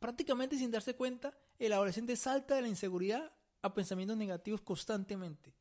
Prácticamente 0.00 0.56
sin 0.56 0.70
darse 0.70 0.94
cuenta, 0.94 1.36
el 1.58 1.72
adolescente 1.72 2.16
salta 2.16 2.54
de 2.54 2.62
la 2.62 2.68
inseguridad 2.68 3.32
a 3.62 3.74
pensamientos 3.74 4.16
negativos 4.16 4.60
constantemente. 4.60 5.54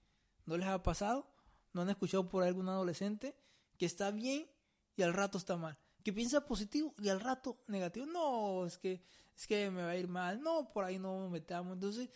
¿No 0.45 0.57
les 0.57 0.67
ha 0.67 0.81
pasado? 0.81 1.29
¿No 1.73 1.81
han 1.81 1.89
escuchado 1.89 2.29
por 2.29 2.43
algún 2.43 2.69
adolescente 2.69 3.35
que 3.77 3.85
está 3.85 4.11
bien 4.11 4.47
y 4.95 5.01
al 5.01 5.13
rato 5.13 5.37
está 5.37 5.57
mal? 5.57 5.77
Que 6.03 6.13
piensa 6.13 6.45
positivo 6.45 6.93
y 6.99 7.09
al 7.09 7.19
rato 7.19 7.63
negativo. 7.67 8.05
No, 8.05 8.65
es 8.65 8.77
que, 8.77 9.01
es 9.35 9.47
que 9.47 9.69
me 9.69 9.83
va 9.83 9.89
a 9.89 9.97
ir 9.97 10.07
mal. 10.07 10.41
No, 10.41 10.71
por 10.71 10.85
ahí 10.85 10.99
no 10.99 11.19
me 11.19 11.29
metamos. 11.29 11.73
Entonces, 11.73 12.09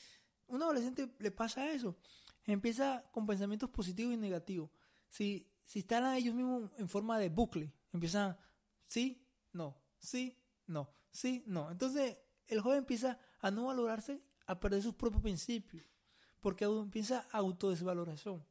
un 0.48 0.64
adolescente 0.64 1.12
le 1.20 1.32
pasa 1.32 1.70
eso. 1.72 1.98
Empieza 2.46 3.04
con 3.12 3.26
pensamientos 3.26 3.70
positivos 3.70 4.14
y 4.14 4.18
negativos. 4.18 4.70
Si, 5.10 5.48
si 5.66 5.80
están 5.80 6.04
a 6.06 6.18
ellos 6.18 6.34
mismos 6.34 6.72
en 6.78 6.88
forma 6.88 7.20
de 7.20 7.30
bucle, 7.30 7.74
empiezan 7.92 8.38
sí, 8.86 9.28
no, 9.52 9.78
sí, 10.00 10.38
no, 10.68 10.90
sí, 11.12 11.44
no. 11.46 11.72
Entonces, 11.72 12.18
el 12.48 12.62
joven 12.62 12.80
empieza 12.80 13.20
a 13.40 13.52
no 13.52 13.66
valorarse, 13.66 14.22
a 14.46 14.60
perder 14.60 14.82
sus 14.82 14.96
propios 14.96 15.22
principios, 15.22 15.84
porque 16.40 16.66
empieza 16.66 17.28
autodesvaloración. 17.32 18.46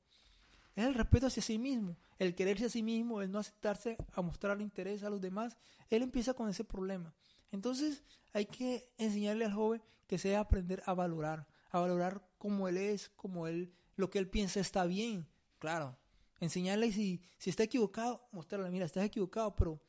Es 0.75 0.87
el 0.87 0.95
respeto 0.95 1.27
hacia 1.27 1.43
sí 1.43 1.59
mismo, 1.59 1.97
el 2.19 2.35
quererse 2.35 2.67
a 2.67 2.71
sí 2.71 2.83
mismo, 2.83 3.21
el 3.21 3.31
no 3.31 3.39
aceptarse 3.39 3.97
a 4.13 4.23
mostrar 4.23 4.61
interés 4.61 5.03
a 5.03 5.11
los 5.11 5.21
demás. 5.21 5.59
Él 5.91 6.03
empieza 6.03 6.35
con 6.35 6.49
ese 6.49 6.65
problema. 6.65 7.15
Entonces 7.51 8.05
hay 8.33 8.47
que 8.47 8.93
enseñarle 8.97 9.45
al 9.45 9.53
joven 9.53 9.83
que 10.07 10.19
se 10.19 10.29
debe 10.29 10.41
aprender 10.41 10.83
a 10.87 10.95
valorar, 10.95 11.47
a 11.71 11.81
valorar 11.81 12.27
como 12.39 12.69
él 12.69 12.77
es, 12.77 13.11
como 13.11 13.47
él, 13.47 13.75
lo 13.97 14.11
que 14.11 14.19
él 14.19 14.29
piensa 14.29 14.61
está 14.61 14.87
bien. 14.87 15.29
Claro, 15.59 15.99
enseñarle 16.39 16.93
si, 16.93 17.23
si 17.39 17.51
está 17.51 17.65
equivocado, 17.65 18.27
mostrarle, 18.33 18.71
mira, 18.71 18.87
estás 18.87 19.05
equivocado, 19.05 19.55
pero 19.55 19.83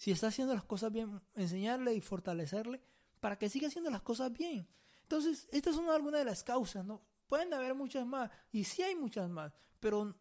si 0.00 0.10
está 0.12 0.28
haciendo 0.28 0.54
las 0.54 0.64
cosas 0.64 0.90
bien, 0.90 1.20
enseñarle 1.34 1.92
y 1.92 2.00
fortalecerle 2.00 2.80
para 3.20 3.36
que 3.38 3.50
siga 3.50 3.68
haciendo 3.68 3.90
las 3.90 4.00
cosas 4.00 4.32
bien. 4.32 4.66
Entonces, 5.02 5.46
estas 5.52 5.76
son 5.76 5.90
algunas 5.90 6.20
de 6.20 6.24
las 6.24 6.42
causas, 6.42 6.86
¿no? 6.86 7.02
Pueden 7.26 7.52
haber 7.52 7.74
muchas 7.74 8.06
más, 8.06 8.30
y 8.50 8.64
sí 8.64 8.82
hay 8.82 8.94
muchas 8.96 9.28
más, 9.28 9.52
pero 9.78 10.16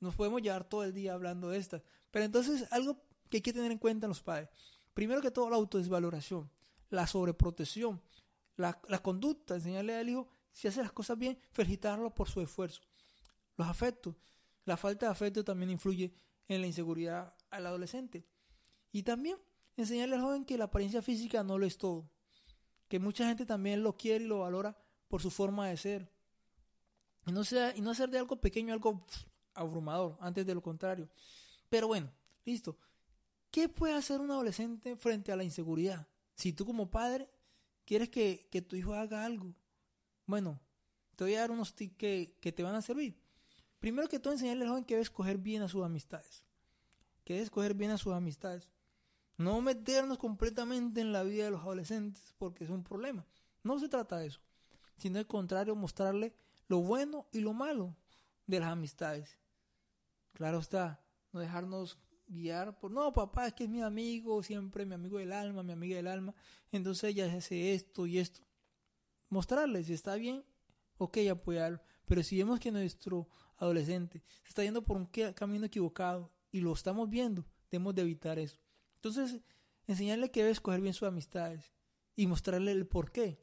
nos 0.00 0.16
podemos 0.16 0.42
llevar 0.42 0.68
todo 0.68 0.82
el 0.82 0.92
día 0.92 1.14
hablando 1.14 1.48
de 1.48 1.58
estas. 1.58 1.80
Pero 2.10 2.24
entonces, 2.24 2.66
algo 2.72 3.04
que 3.28 3.36
hay 3.36 3.40
que 3.40 3.52
tener 3.52 3.70
en 3.70 3.78
cuenta 3.78 4.08
los 4.08 4.20
padres. 4.20 4.48
Primero 4.94 5.22
que 5.22 5.30
todo, 5.30 5.48
la 5.48 5.54
autodesvaloración, 5.54 6.50
la 6.88 7.06
sobreprotección, 7.06 8.02
la, 8.56 8.80
la 8.88 8.98
conducta, 8.98 9.54
enseñarle 9.54 9.94
al 9.94 10.08
hijo, 10.08 10.28
si 10.50 10.66
hace 10.66 10.82
las 10.82 10.90
cosas 10.90 11.16
bien, 11.16 11.38
felicitarlo 11.52 12.12
por 12.12 12.28
su 12.28 12.40
esfuerzo. 12.40 12.82
Los 13.56 13.68
afectos, 13.68 14.16
la 14.64 14.76
falta 14.76 15.06
de 15.06 15.12
afecto 15.12 15.44
también 15.44 15.70
influye 15.70 16.12
en 16.48 16.62
la 16.62 16.66
inseguridad 16.66 17.32
al 17.48 17.66
adolescente. 17.66 18.26
Y 18.92 19.02
también 19.02 19.36
enseñarle 19.76 20.16
al 20.16 20.22
joven 20.22 20.44
que 20.44 20.58
la 20.58 20.64
apariencia 20.64 21.02
física 21.02 21.42
no 21.42 21.58
lo 21.58 21.66
es 21.66 21.78
todo. 21.78 22.10
Que 22.88 22.98
mucha 22.98 23.26
gente 23.26 23.46
también 23.46 23.82
lo 23.82 23.96
quiere 23.96 24.24
y 24.24 24.28
lo 24.28 24.40
valora 24.40 24.76
por 25.08 25.22
su 25.22 25.30
forma 25.30 25.68
de 25.68 25.76
ser. 25.76 26.10
Y 27.26 27.32
no, 27.32 27.44
sea, 27.44 27.76
y 27.76 27.80
no 27.80 27.90
hacer 27.90 28.10
de 28.10 28.18
algo 28.18 28.40
pequeño 28.40 28.72
algo 28.72 29.06
abrumador, 29.54 30.16
antes 30.20 30.46
de 30.46 30.54
lo 30.54 30.62
contrario. 30.62 31.08
Pero 31.68 31.86
bueno, 31.86 32.12
listo. 32.44 32.78
¿Qué 33.50 33.68
puede 33.68 33.94
hacer 33.94 34.20
un 34.20 34.30
adolescente 34.30 34.96
frente 34.96 35.32
a 35.32 35.36
la 35.36 35.44
inseguridad? 35.44 36.06
Si 36.34 36.52
tú 36.52 36.64
como 36.64 36.90
padre 36.90 37.28
quieres 37.84 38.08
que, 38.08 38.48
tu 38.66 38.76
hijo 38.76 38.94
haga 38.94 39.24
algo, 39.24 39.54
bueno, 40.26 40.60
te 41.16 41.24
voy 41.24 41.34
a 41.34 41.40
dar 41.40 41.50
unos 41.50 41.74
tips 41.74 41.96
que, 41.96 42.38
que 42.40 42.52
te 42.52 42.62
van 42.62 42.76
a 42.76 42.82
servir. 42.82 43.20
Primero 43.80 44.08
que 44.08 44.20
todo, 44.20 44.32
enseñarle 44.32 44.64
al 44.64 44.70
joven 44.70 44.84
que 44.84 44.94
debe 44.94 45.02
escoger 45.02 45.38
bien 45.38 45.62
a 45.62 45.68
sus 45.68 45.84
amistades. 45.84 46.44
Que 47.24 47.34
debe 47.34 47.44
escoger 47.44 47.74
bien 47.74 47.90
a 47.90 47.98
sus 47.98 48.12
amistades. 48.12 48.68
No 49.40 49.62
meternos 49.62 50.18
completamente 50.18 51.00
en 51.00 51.12
la 51.12 51.22
vida 51.22 51.44
de 51.44 51.50
los 51.50 51.62
adolescentes 51.62 52.34
porque 52.36 52.64
es 52.64 52.68
un 52.68 52.84
problema. 52.84 53.24
No 53.62 53.78
se 53.78 53.88
trata 53.88 54.18
de 54.18 54.26
eso. 54.26 54.42
Sino 54.98 55.18
al 55.18 55.26
contrario, 55.26 55.74
mostrarle 55.74 56.34
lo 56.68 56.80
bueno 56.80 57.26
y 57.32 57.40
lo 57.40 57.54
malo 57.54 57.96
de 58.46 58.60
las 58.60 58.68
amistades. 58.68 59.38
Claro 60.34 60.58
está, 60.58 61.02
no 61.32 61.40
dejarnos 61.40 61.98
guiar 62.26 62.78
por, 62.78 62.90
no, 62.90 63.14
papá, 63.14 63.46
es 63.46 63.54
que 63.54 63.64
es 63.64 63.70
mi 63.70 63.80
amigo, 63.80 64.42
siempre 64.42 64.84
mi 64.84 64.92
amigo 64.92 65.16
del 65.16 65.32
alma, 65.32 65.62
mi 65.62 65.72
amiga 65.72 65.96
del 65.96 66.08
alma, 66.08 66.34
entonces 66.70 67.04
ella 67.04 67.34
hace 67.34 67.72
esto 67.72 68.06
y 68.06 68.18
esto. 68.18 68.42
Mostrarle 69.30 69.82
si 69.84 69.94
está 69.94 70.16
bien, 70.16 70.44
ok, 70.98 71.16
apoyarlo. 71.30 71.80
Pero 72.04 72.22
si 72.22 72.36
vemos 72.36 72.60
que 72.60 72.70
nuestro 72.70 73.26
adolescente 73.56 74.22
se 74.42 74.48
está 74.48 74.62
yendo 74.64 74.84
por 74.84 74.98
un 74.98 75.06
camino 75.06 75.64
equivocado 75.64 76.30
y 76.52 76.60
lo 76.60 76.74
estamos 76.74 77.08
viendo, 77.08 77.46
debemos 77.70 77.94
de 77.94 78.02
evitar 78.02 78.38
eso. 78.38 78.60
Entonces, 79.02 79.40
enseñarle 79.86 80.30
que 80.30 80.40
debe 80.40 80.52
escoger 80.52 80.82
bien 80.82 80.92
sus 80.92 81.08
amistades 81.08 81.72
y 82.14 82.26
mostrarle 82.26 82.72
el 82.72 82.86
por 82.86 83.12
qué. 83.12 83.42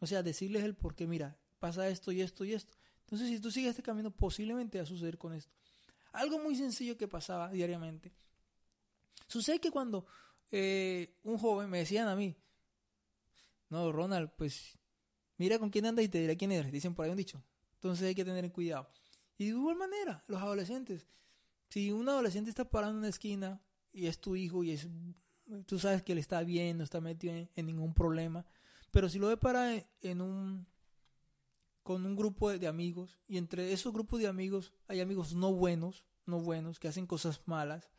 O 0.00 0.06
sea, 0.06 0.22
decirles 0.22 0.64
el 0.64 0.74
por 0.74 0.94
qué, 0.94 1.06
mira, 1.06 1.38
pasa 1.58 1.88
esto 1.88 2.12
y 2.12 2.22
esto 2.22 2.44
y 2.44 2.54
esto. 2.54 2.74
Entonces, 3.00 3.28
si 3.28 3.38
tú 3.38 3.50
sigues 3.50 3.70
este 3.70 3.82
camino, 3.82 4.10
posiblemente 4.10 4.78
va 4.78 4.84
a 4.84 4.86
suceder 4.86 5.18
con 5.18 5.34
esto. 5.34 5.54
Algo 6.12 6.38
muy 6.38 6.56
sencillo 6.56 6.96
que 6.96 7.08
pasaba 7.08 7.50
diariamente. 7.50 8.14
Sucede 9.26 9.60
que 9.60 9.70
cuando 9.70 10.06
eh, 10.50 11.18
un 11.24 11.36
joven 11.36 11.68
me 11.68 11.78
decían 11.78 12.08
a 12.08 12.16
mí, 12.16 12.34
no, 13.68 13.92
Ronald, 13.92 14.30
pues 14.36 14.78
mira 15.36 15.58
con 15.58 15.68
quién 15.68 15.84
andas 15.84 16.06
y 16.06 16.08
te 16.08 16.20
diré 16.20 16.38
quién 16.38 16.52
eres. 16.52 16.72
Dicen 16.72 16.94
por 16.94 17.04
ahí 17.04 17.10
un 17.10 17.18
dicho. 17.18 17.44
Entonces 17.74 18.08
hay 18.08 18.14
que 18.14 18.24
tener 18.24 18.50
cuidado. 18.50 18.88
Y 19.36 19.44
de 19.44 19.50
igual 19.50 19.76
manera, 19.76 20.22
los 20.26 20.40
adolescentes. 20.40 21.06
Si 21.68 21.92
un 21.92 22.08
adolescente 22.08 22.48
está 22.48 22.70
parando 22.70 22.94
en 22.94 22.98
una 22.98 23.08
esquina 23.08 23.60
y 23.96 24.06
es 24.06 24.20
tu 24.20 24.36
hijo 24.36 24.62
y 24.62 24.72
es, 24.72 24.88
tú 25.66 25.78
sabes 25.78 26.02
que 26.02 26.12
él 26.12 26.18
está 26.18 26.42
bien, 26.42 26.78
no 26.78 26.84
está 26.84 27.00
metido 27.00 27.34
en, 27.34 27.66
ningún 27.66 27.94
problema, 27.94 28.44
pero 28.90 29.08
si 29.08 29.18
lo 29.18 29.28
ve 29.28 29.36
para 29.36 29.72
en 30.02 30.20
un 30.20 30.66
con 31.82 32.04
un 32.04 32.16
grupo 32.16 32.50
de, 32.50 32.66
amigos 32.66 33.18
y 33.26 33.38
entre 33.38 33.72
esos 33.72 33.92
grupos 33.92 34.20
de 34.20 34.26
amigos 34.26 34.74
hay 34.88 35.00
amigos 35.00 35.34
no 35.34 35.52
buenos, 35.52 36.04
no 36.26 36.40
buenos, 36.40 36.78
que 36.78 36.88
hacen 36.88 37.06
cosas 37.06 37.40
malas. 37.46 37.90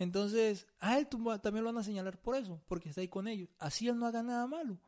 Entonces, 0.00 0.66
a 0.80 0.98
él 0.98 1.06
también 1.06 1.62
lo 1.62 1.72
van 1.72 1.78
a 1.78 1.84
señalar 1.84 2.20
por 2.20 2.34
eso, 2.34 2.60
porque 2.66 2.88
está 2.88 3.00
ahí 3.00 3.06
con 3.06 3.28
ellos. 3.28 3.48
Así 3.60 3.86
él 3.86 3.96
no 3.96 4.06
haga 4.06 4.24
nada 4.24 4.48
malo 4.48 4.80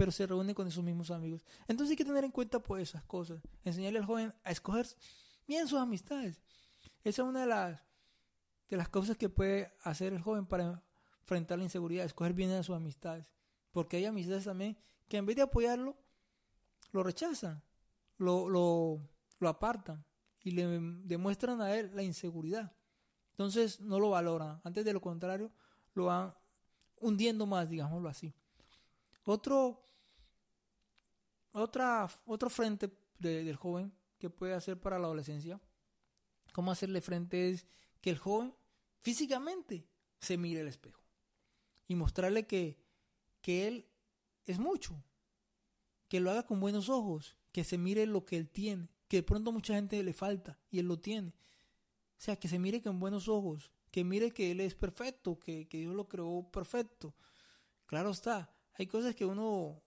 pero 0.00 0.12
se 0.12 0.26
reúne 0.26 0.54
con 0.54 0.66
esos 0.66 0.82
mismos 0.82 1.10
amigos. 1.10 1.44
Entonces 1.68 1.90
hay 1.90 1.96
que 1.96 2.06
tener 2.06 2.24
en 2.24 2.30
cuenta 2.30 2.58
pues 2.58 2.88
esas 2.88 3.04
cosas, 3.04 3.42
enseñarle 3.64 3.98
al 3.98 4.06
joven 4.06 4.34
a 4.44 4.50
escoger 4.50 4.86
bien 5.46 5.68
sus 5.68 5.78
amistades. 5.78 6.40
Esa 7.04 7.22
es 7.22 7.28
una 7.28 7.42
de 7.42 7.46
las, 7.46 7.82
de 8.70 8.76
las 8.76 8.88
cosas 8.88 9.16
que 9.16 9.28
puede 9.28 9.74
hacer 9.82 10.12
el 10.12 10.22
joven 10.22 10.46
para 10.46 10.82
enfrentar 11.20 11.58
la 11.58 11.64
inseguridad, 11.64 12.06
escoger 12.06 12.32
bien 12.32 12.50
a 12.52 12.62
sus 12.62 12.74
amistades. 12.74 13.26
Porque 13.72 13.98
hay 13.98 14.06
amistades 14.06 14.44
también 14.44 14.78
que 15.08 15.18
en 15.18 15.26
vez 15.26 15.36
de 15.36 15.42
apoyarlo, 15.42 15.96
lo 16.92 17.02
rechazan, 17.02 17.62
lo, 18.16 18.48
lo, 18.48 19.00
lo 19.38 19.48
apartan 19.48 20.04
y 20.42 20.52
le 20.52 20.66
demuestran 21.04 21.60
a 21.60 21.76
él 21.76 21.90
la 21.94 22.02
inseguridad. 22.02 22.72
Entonces 23.32 23.80
no 23.80 23.98
lo 24.00 24.10
valoran, 24.10 24.60
antes 24.64 24.84
de 24.84 24.92
lo 24.92 25.00
contrario, 25.00 25.50
lo 25.94 26.06
van 26.06 26.34
hundiendo 26.96 27.46
más, 27.46 27.68
digámoslo 27.68 28.08
así. 28.08 28.32
Otro 29.24 29.84
otra, 31.52 32.08
otro 32.26 32.48
frente 32.48 32.90
del 33.18 33.56
joven 33.56 33.92
que 34.18 34.30
puede 34.30 34.54
hacer 34.54 34.78
para 34.78 34.98
la 34.98 35.06
adolescencia, 35.06 35.60
cómo 36.52 36.70
hacerle 36.70 37.00
frente 37.00 37.50
es 37.50 37.66
que 38.00 38.10
el 38.10 38.18
joven 38.18 38.54
físicamente 39.00 39.86
se 40.20 40.36
mire 40.36 40.60
al 40.60 40.68
espejo 40.68 41.02
y 41.88 41.94
mostrarle 41.94 42.46
que, 42.46 42.78
que 43.40 43.66
él 43.66 43.88
es 44.44 44.58
mucho, 44.58 45.02
que 46.08 46.20
lo 46.20 46.30
haga 46.30 46.46
con 46.46 46.60
buenos 46.60 46.88
ojos, 46.88 47.36
que 47.52 47.64
se 47.64 47.78
mire 47.78 48.06
lo 48.06 48.24
que 48.24 48.36
él 48.36 48.48
tiene, 48.48 48.88
que 49.08 49.18
de 49.18 49.22
pronto 49.22 49.52
mucha 49.52 49.74
gente 49.74 50.02
le 50.02 50.12
falta 50.12 50.58
y 50.70 50.78
él 50.78 50.86
lo 50.86 50.98
tiene. 50.98 51.30
O 51.30 52.22
sea, 52.22 52.36
que 52.36 52.48
se 52.48 52.58
mire 52.58 52.82
con 52.82 53.00
buenos 53.00 53.28
ojos, 53.28 53.72
que 53.90 54.04
mire 54.04 54.30
que 54.30 54.50
él 54.50 54.60
es 54.60 54.74
perfecto, 54.74 55.38
que, 55.38 55.66
que 55.68 55.78
Dios 55.78 55.94
lo 55.94 56.08
creó 56.08 56.48
perfecto. 56.52 57.14
Claro 57.86 58.10
está, 58.10 58.54
hay 58.74 58.86
cosas 58.86 59.14
que 59.14 59.24
uno 59.24 59.82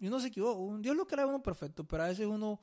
uno 0.00 0.20
se 0.20 0.28
equivoca. 0.28 0.78
Dios 0.80 0.96
lo 0.96 1.06
crea 1.06 1.26
uno 1.26 1.42
perfecto, 1.42 1.86
pero 1.86 2.04
a 2.04 2.08
veces 2.08 2.26
uno, 2.26 2.60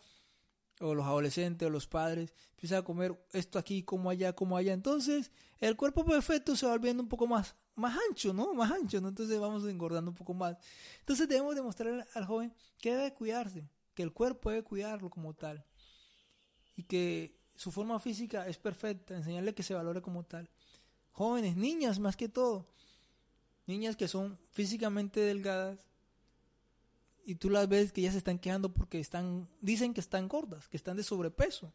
o 0.80 0.94
los 0.96 1.06
adolescentes, 1.06 1.68
o 1.68 1.70
los 1.70 1.88
padres, 1.88 2.34
empieza 2.52 2.80
a 2.80 2.84
comer 2.84 3.18
esto 3.32 3.60
aquí, 3.60 3.84
como 3.84 4.10
allá, 4.10 4.34
como 4.34 4.58
allá. 4.58 4.74
Entonces, 4.74 5.32
el 5.60 5.76
cuerpo 5.76 6.06
perfecto 6.06 6.56
se 6.56 6.66
va 6.66 6.74
volviendo 6.74 7.04
un 7.04 7.10
poco 7.10 7.28
más, 7.28 7.56
más 7.76 7.98
ancho, 8.10 8.34
¿no? 8.34 8.54
Más 8.54 8.72
ancho, 8.72 9.00
¿no? 9.02 9.10
Entonces 9.10 9.40
vamos 9.40 9.66
engordando 9.68 10.12
un 10.12 10.16
poco 10.16 10.34
más. 10.34 10.58
Entonces 11.00 11.28
debemos 11.28 11.56
demostrar 11.56 12.08
al 12.14 12.26
joven 12.26 12.54
que 12.80 12.96
debe 12.96 13.14
cuidarse, 13.14 13.68
que 13.94 14.04
el 14.04 14.12
cuerpo 14.14 14.50
debe 14.50 14.64
cuidarlo 14.64 15.10
como 15.10 15.34
tal. 15.34 15.66
Y 16.76 16.84
que 16.84 17.38
su 17.56 17.72
forma 17.72 18.00
física 18.00 18.48
es 18.48 18.58
perfecta, 18.58 19.16
enseñarle 19.16 19.54
que 19.54 19.64
se 19.64 19.74
valore 19.74 20.02
como 20.02 20.24
tal. 20.24 20.50
Jóvenes, 21.12 21.56
niñas 21.56 22.00
más 22.00 22.18
que 22.18 22.28
todo. 22.28 22.68
Niñas 23.66 23.96
que 23.96 24.08
son 24.08 24.38
físicamente 24.52 25.20
delgadas, 25.22 25.86
y 27.26 27.36
tú 27.36 27.50
las 27.50 27.68
ves 27.68 27.92
que 27.92 28.02
ya 28.02 28.12
se 28.12 28.18
están 28.18 28.40
quejando 28.40 28.74
porque 28.74 29.00
están, 29.00 29.48
dicen 29.62 29.94
que 29.94 30.02
están 30.02 30.28
gordas, 30.28 30.68
que 30.68 30.78
están 30.78 30.98
de 30.98 31.04
sobrepeso. 31.04 31.74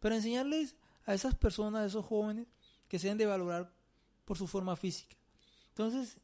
Pero 0.00 0.14
enseñarles 0.14 0.76
a 1.04 1.14
esas 1.14 1.34
personas, 1.34 1.82
a 1.82 1.86
esos 1.86 2.04
jóvenes 2.04 2.46
que 2.88 2.98
se 2.98 3.06
deben 3.06 3.18
de 3.18 3.26
valorar 3.26 3.72
por 4.24 4.38
su 4.38 4.46
forma 4.46 4.76
física. 4.76 5.16
Entonces, 5.70 6.18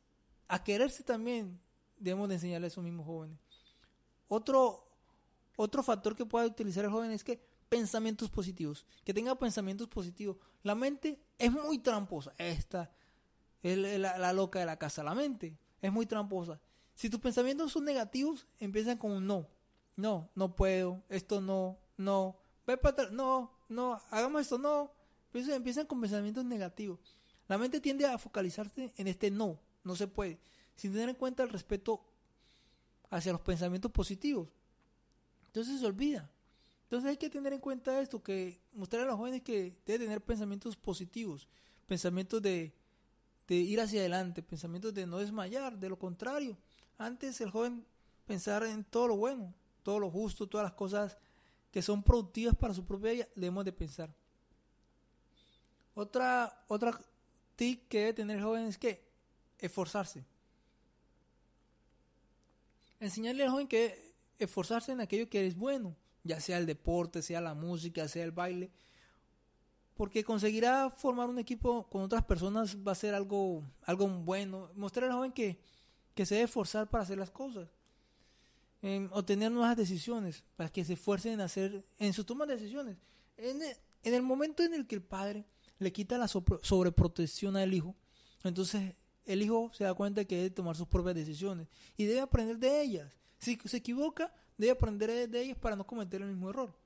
a 0.49 0.63
quererse 0.63 1.03
también 1.03 1.61
debemos 1.97 2.29
de 2.29 2.37
enseñarle 2.37 2.67
a 2.67 2.69
esos 2.69 2.85
mismos 2.85 3.07
jóvenes. 3.07 3.39
Otro, 4.29 4.89
otro 5.57 5.83
factor 5.83 6.15
que 6.17 6.27
pueda 6.27 6.47
utilizar 6.47 6.85
el 6.85 6.91
joven 6.91 7.11
es 7.11 7.25
que 7.25 7.45
pensamientos 7.69 8.31
positivos, 8.31 8.87
que 9.05 9.15
tenga 9.15 9.35
pensamientos 9.35 9.89
positivos. 9.89 10.37
La 10.63 10.75
mente 10.75 11.21
es 11.39 11.51
muy 11.51 11.79
tramposa. 11.79 12.35
Esta 12.39 12.93
es 13.63 13.77
la 13.99 14.33
loca 14.33 14.61
de 14.61 14.67
la 14.67 14.79
casa. 14.79 15.03
La 15.03 15.15
mente 15.15 15.59
es 15.81 15.93
muy 15.93 16.07
tramposa. 16.07 16.61
Si 16.95 17.11
tus 17.11 17.21
pensamientos 17.21 17.73
son 17.73 17.85
negativos, 17.85 18.47
empiezan 18.59 18.99
con 18.99 19.13
un 19.13 19.27
no. 19.27 19.49
No, 19.97 20.31
no 20.35 20.57
puedo, 20.57 21.05
esto 21.09 21.41
no, 21.41 21.79
no, 21.97 22.37
ve 22.67 22.77
para 22.77 22.93
atrás, 22.93 23.13
no, 23.13 23.53
no, 23.69 24.01
hagamos 24.11 24.43
esto, 24.43 24.59
no. 24.59 24.93
Entonces 25.27 25.55
empiezan 25.55 25.87
con 25.87 26.01
pensamientos 26.01 26.45
negativos. 26.45 27.17
La 27.47 27.59
mente 27.59 27.81
tiende 27.81 28.07
a 28.07 28.19
focalizarse 28.19 28.93
en 28.97 29.07
este 29.07 29.31
no, 29.31 29.61
no 29.85 29.95
se 29.95 30.09
puede, 30.09 30.41
sin 30.75 30.93
tener 30.93 31.11
en 31.11 31.15
cuenta 31.15 31.43
el 31.43 31.51
respeto 31.51 32.05
hacia 33.11 33.33
los 33.33 33.41
pensamientos 33.43 33.93
positivos. 33.93 34.49
Entonces 35.47 35.81
se 35.81 35.87
olvida. 35.87 36.31
Entonces 36.85 37.11
hay 37.11 37.17
que 37.17 37.31
tener 37.31 37.53
en 37.53 37.61
cuenta 37.61 38.01
esto, 38.01 38.23
que 38.23 38.61
mostrar 38.73 39.03
a 39.03 39.07
los 39.07 39.17
jóvenes 39.17 39.43
que 39.43 39.77
deben 39.87 40.07
tener 40.07 40.21
pensamientos 40.21 40.77
positivos, 40.77 41.49
pensamientos 41.87 42.43
de, 42.43 42.75
de 43.47 43.55
ir 43.55 43.81
hacia 43.81 44.01
adelante, 44.01 44.43
pensamientos 44.43 44.93
de 44.95 45.07
no 45.07 45.19
desmayar, 45.19 45.79
de 45.79 45.89
lo 45.89 45.99
contrario. 45.99 46.57
Antes 46.99 47.41
el 47.41 47.51
joven 47.51 47.87
pensar 48.27 48.65
en 48.65 48.85
todo 48.85 49.09
lo 49.09 49.17
bueno, 49.17 49.53
todo 49.83 49.99
lo 49.99 50.11
justo, 50.11 50.49
todas 50.49 50.65
las 50.65 50.75
cosas 50.75 51.19
que 51.71 51.83
son 51.83 52.03
productivas 52.03 52.55
para 52.55 52.75
su 52.75 52.85
propia 52.85 53.13
vida, 53.13 53.29
debemos 53.35 53.65
de 53.65 53.73
pensar. 53.73 54.15
Otra, 55.95 56.65
otra 56.69 56.99
tip 57.57 57.89
que 57.89 57.99
debe 57.99 58.13
tener 58.15 58.37
el 58.39 58.45
joven 58.45 58.67
es 58.67 58.79
que 58.79 59.05
esforzarse. 59.59 60.25
Enseñarle 63.01 63.45
al 63.45 63.51
joven 63.51 63.69
que 63.69 64.15
esforzarse 64.39 64.93
en 64.93 65.01
aquello 65.01 65.29
que 65.29 65.47
es 65.47 65.57
bueno, 65.57 65.97
ya 66.23 66.41
sea 66.41 66.59
el 66.59 66.67
deporte, 66.67 67.23
sea 67.23 67.41
la 67.41 67.55
música, 67.55 68.09
sea 68.09 68.25
el 68.25 68.33
baile, 68.33 68.71
porque 69.95 70.25
conseguirá 70.25 70.91
formar 70.91 71.29
un 71.29 71.39
equipo 71.39 71.89
con 71.89 72.03
otras 72.03 72.25
personas 72.25 72.77
va 72.77 72.93
a 72.93 72.97
ser 72.97 73.15
algo, 73.15 73.63
algo 73.83 74.09
bueno. 74.09 74.71
Mostrar 74.75 75.11
al 75.11 75.17
joven 75.17 75.33
que, 75.33 75.61
que 76.15 76.27
se 76.27 76.35
debe 76.37 76.45
esforzar 76.45 76.89
para 76.89 77.05
hacer 77.05 77.19
las 77.19 77.31
cosas, 77.31 77.69
en 78.83 79.09
obtener 79.13 79.51
nuevas 79.51 79.77
decisiones, 79.77 80.45
para 80.57 80.71
que 80.71 80.85
se 80.85 80.93
esfuercen 80.93 81.33
en 81.33 81.41
hacer, 81.41 81.85
en 81.99 82.13
su 82.13 82.25
toma 82.25 82.47
de 82.47 82.55
decisiones. 82.55 82.97
En 83.37 83.63
el, 83.63 83.77
en 84.03 84.15
el 84.15 84.23
momento 84.23 84.63
en 84.63 84.75
el 84.75 84.87
que 84.87 84.95
el 84.95 85.03
padre 85.03 85.45
le 85.79 85.93
quita 85.93 86.19
la 86.19 86.29
sobreprotección 86.29 87.57
al 87.57 87.73
hijo, 87.73 87.95
entonces 88.45 88.95
el 89.25 89.43
hijo 89.43 89.71
se 89.73 89.85
da 89.85 89.95
cuenta 89.95 90.25
que 90.25 90.37
debe 90.37 90.51
tomar 90.51 90.77
sus 90.77 90.87
propias 90.87 91.15
decisiones 91.15 91.67
y 91.97 92.05
debe 92.05 92.21
aprender 92.21 92.59
de 92.59 92.83
ellas. 92.83 93.19
Si 93.39 93.59
se 93.65 93.79
equivoca, 93.79 94.33
debe 94.59 94.73
aprender 94.73 95.29
de 95.29 95.41
ellas 95.41 95.59
para 95.59 95.77
no 95.77 95.87
cometer 95.87 96.23
el 96.23 96.29
mismo 96.29 96.51
error. 96.51 96.77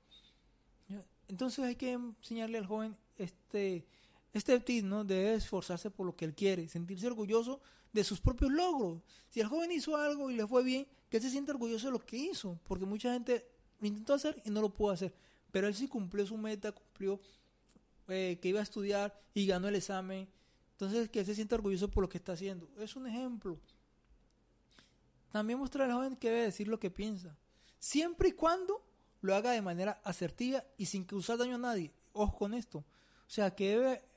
Entonces 1.27 1.63
hay 1.63 1.75
que 1.75 1.91
enseñarle 1.91 2.57
al 2.57 2.65
joven 2.65 2.97
este, 3.17 3.85
este 4.33 4.59
tip, 4.61 4.83
¿no? 4.83 5.03
Debe 5.03 5.35
esforzarse 5.35 5.91
por 5.91 6.05
lo 6.05 6.15
que 6.15 6.25
él 6.25 6.33
quiere, 6.33 6.67
sentirse 6.69 7.05
orgulloso 7.05 7.61
de 7.91 8.03
sus 8.03 8.19
propios 8.21 8.51
logros. 8.51 9.01
Si 9.29 9.39
el 9.39 9.47
joven 9.47 9.71
hizo 9.71 9.95
algo 9.97 10.29
y 10.29 10.35
le 10.35 10.47
fue 10.47 10.63
bien, 10.63 10.87
que 11.09 11.17
él 11.17 11.23
se 11.23 11.29
sienta 11.29 11.51
orgulloso 11.51 11.87
de 11.87 11.93
lo 11.93 11.99
que 11.99 12.17
hizo, 12.17 12.59
porque 12.63 12.85
mucha 12.85 13.13
gente 13.13 13.45
lo 13.79 13.87
intentó 13.87 14.13
hacer 14.13 14.41
y 14.45 14.49
no 14.49 14.61
lo 14.61 14.73
pudo 14.73 14.91
hacer. 14.91 15.13
Pero 15.51 15.67
él 15.67 15.75
sí 15.75 15.87
cumplió 15.87 16.25
su 16.25 16.37
meta, 16.37 16.71
cumplió 16.71 17.19
eh, 18.07 18.39
que 18.41 18.49
iba 18.49 18.59
a 18.59 18.63
estudiar 18.63 19.19
y 19.33 19.45
ganó 19.47 19.67
el 19.67 19.75
examen. 19.75 20.29
Entonces, 20.71 21.09
que 21.09 21.19
él 21.19 21.25
se 21.25 21.35
sienta 21.35 21.55
orgulloso 21.55 21.89
por 21.89 22.03
lo 22.03 22.09
que 22.09 22.17
está 22.17 22.33
haciendo. 22.33 22.69
Es 22.77 22.95
un 22.95 23.07
ejemplo. 23.07 23.59
También 25.31 25.59
mostrar 25.59 25.89
al 25.89 25.95
joven 25.95 26.15
que 26.15 26.29
debe 26.29 26.43
decir 26.43 26.67
lo 26.67 26.79
que 26.79 26.89
piensa. 26.89 27.37
Siempre 27.79 28.29
y 28.29 28.31
cuando 28.33 28.83
lo 29.21 29.35
haga 29.35 29.51
de 29.51 29.61
manera 29.61 30.01
asertiva 30.03 30.63
y 30.77 30.85
sin 30.85 31.03
causar 31.03 31.37
daño 31.37 31.55
a 31.55 31.59
nadie. 31.59 31.93
Ojo 32.13 32.37
con 32.37 32.53
esto. 32.53 32.79
O 32.79 33.31
sea, 33.31 33.55
que 33.55 33.69
debe 33.69 34.08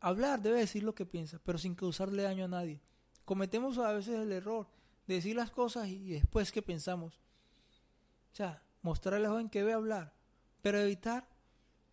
hablar, 0.00 0.40
debe 0.40 0.60
decir 0.60 0.82
lo 0.82 0.94
que 0.94 1.06
piensa, 1.06 1.40
pero 1.44 1.58
sin 1.58 1.74
causarle 1.74 2.22
daño 2.22 2.44
a 2.44 2.48
nadie. 2.48 2.80
Cometemos 3.24 3.78
a 3.78 3.92
veces 3.92 4.20
el 4.20 4.32
error 4.32 4.66
de 5.06 5.14
decir 5.14 5.36
las 5.36 5.50
cosas 5.50 5.88
y 5.88 6.10
después 6.10 6.52
que 6.52 6.62
pensamos. 6.62 7.20
O 8.32 8.36
sea, 8.36 8.62
mostrarle 8.82 9.26
al 9.26 9.32
joven 9.32 9.48
que 9.48 9.60
debe 9.60 9.72
hablar, 9.72 10.12
pero 10.62 10.78
evitar 10.78 11.26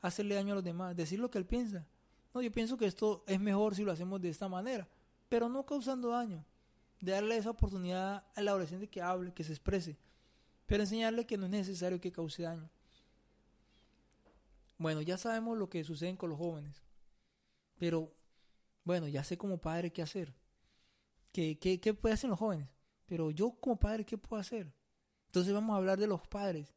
hacerle 0.02 0.36
daño 0.36 0.54
a 0.54 0.56
los 0.56 0.64
demás, 0.64 0.96
decir 0.96 1.20
lo 1.20 1.32
que 1.32 1.38
él 1.38 1.46
piensa. 1.46 1.86
No, 2.34 2.42
yo 2.42 2.52
pienso 2.52 2.78
que 2.78 2.86
esto 2.86 3.24
es 3.28 3.40
mejor 3.40 3.76
si 3.76 3.84
lo 3.84 3.92
hacemos 3.92 4.22
de 4.22 4.30
esta 4.30 4.48
manera, 4.48 4.88
pero 5.30 5.50
no 5.50 5.66
causando 5.66 6.10
daño. 6.10 6.44
Darle 7.00 7.38
esa 7.38 7.50
oportunidad 7.50 8.24
al 8.36 8.48
adolescente 8.48 8.88
que 8.88 9.02
hable, 9.02 9.34
que 9.34 9.44
se 9.44 9.54
exprese 9.54 9.98
pero 10.66 10.84
enseñarle 10.84 11.26
que 11.26 11.38
no 11.38 11.46
es 11.46 11.52
necesario 11.52 12.00
que 12.00 12.12
cause 12.12 12.44
daño. 12.44 12.70
Bueno, 14.78 15.02
ya 15.02 15.18
sabemos 15.18 15.58
lo 15.58 15.70
que 15.70 15.84
sucede 15.84 16.18
con 16.18 16.30
los 16.30 16.40
jóvenes, 16.40 16.83
pero 17.84 18.16
bueno, 18.86 19.10
ya 19.10 19.26
sé 19.26 19.38
como 19.38 19.60
padre 19.60 19.92
qué 19.92 20.02
hacer. 20.02 20.34
¿Qué, 21.34 21.60
qué, 21.60 21.82
qué 21.82 21.94
puede 21.94 22.14
hacer 22.14 22.30
los 22.30 22.40
jóvenes? 22.40 22.70
Pero 23.06 23.30
yo 23.30 23.60
como 23.60 23.78
padre, 23.78 24.06
¿qué 24.06 24.18
puedo 24.18 24.40
hacer? 24.40 24.74
Entonces 25.26 25.54
vamos 25.54 25.74
a 25.74 25.78
hablar 25.80 26.00
de 26.00 26.08
los 26.08 26.26
padres. 26.26 26.74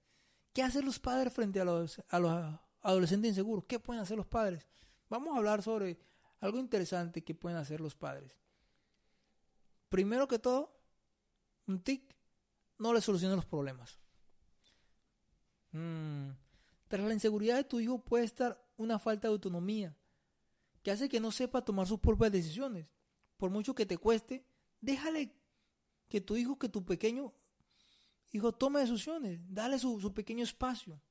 ¿Qué 0.52 0.64
hacen 0.64 0.84
los 0.84 0.98
padres 0.98 1.32
frente 1.32 1.60
a 1.60 1.64
los, 1.64 2.02
a 2.08 2.18
los 2.18 2.60
adolescentes 2.80 3.28
inseguros? 3.28 3.66
¿Qué 3.68 3.78
pueden 3.78 4.02
hacer 4.02 4.16
los 4.16 4.26
padres? 4.26 4.66
Vamos 5.08 5.32
a 5.32 5.38
hablar 5.38 5.62
sobre 5.62 5.96
algo 6.40 6.58
interesante 6.58 7.22
que 7.22 7.36
pueden 7.36 7.56
hacer 7.56 7.80
los 7.80 7.94
padres. 7.94 8.36
Primero 9.88 10.26
que 10.26 10.40
todo, 10.40 10.76
un 11.68 11.84
tic 11.84 12.16
no 12.78 12.92
le 12.92 13.00
soluciona 13.00 13.36
los 13.36 13.46
problemas. 13.46 14.00
Mm. 15.70 16.30
Tras 16.88 17.06
la 17.06 17.14
inseguridad 17.14 17.54
de 17.54 17.62
tu 17.62 17.78
hijo 17.78 18.04
puede 18.04 18.24
estar 18.24 18.60
una 18.76 18.98
falta 18.98 19.28
de 19.28 19.34
autonomía, 19.34 19.96
que 20.86 20.92
hace 20.92 21.08
que 21.08 21.18
no 21.18 21.32
sepa 21.32 21.64
tomar 21.64 21.88
sus 21.88 21.98
propias 21.98 22.30
decisiones. 22.30 22.86
Por 23.38 23.50
mucho 23.50 23.74
que 23.74 23.86
te 23.86 23.98
cueste, 23.98 24.46
déjale 24.80 25.36
que 26.08 26.20
tu 26.20 26.36
hijo, 26.36 26.60
que 26.60 26.68
tu 26.68 26.84
pequeño 26.84 27.34
hijo 28.30 28.52
tome 28.52 28.78
decisiones, 28.78 29.40
dale 29.48 29.80
su, 29.80 30.14
pequeño 30.14 30.44
espacio 30.44 31.02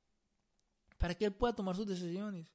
para 0.96 1.14
que 1.14 1.26
él 1.26 1.34
pueda 1.34 1.54
tomar 1.54 1.76
sus 1.76 1.86
decisiones. 1.86 2.50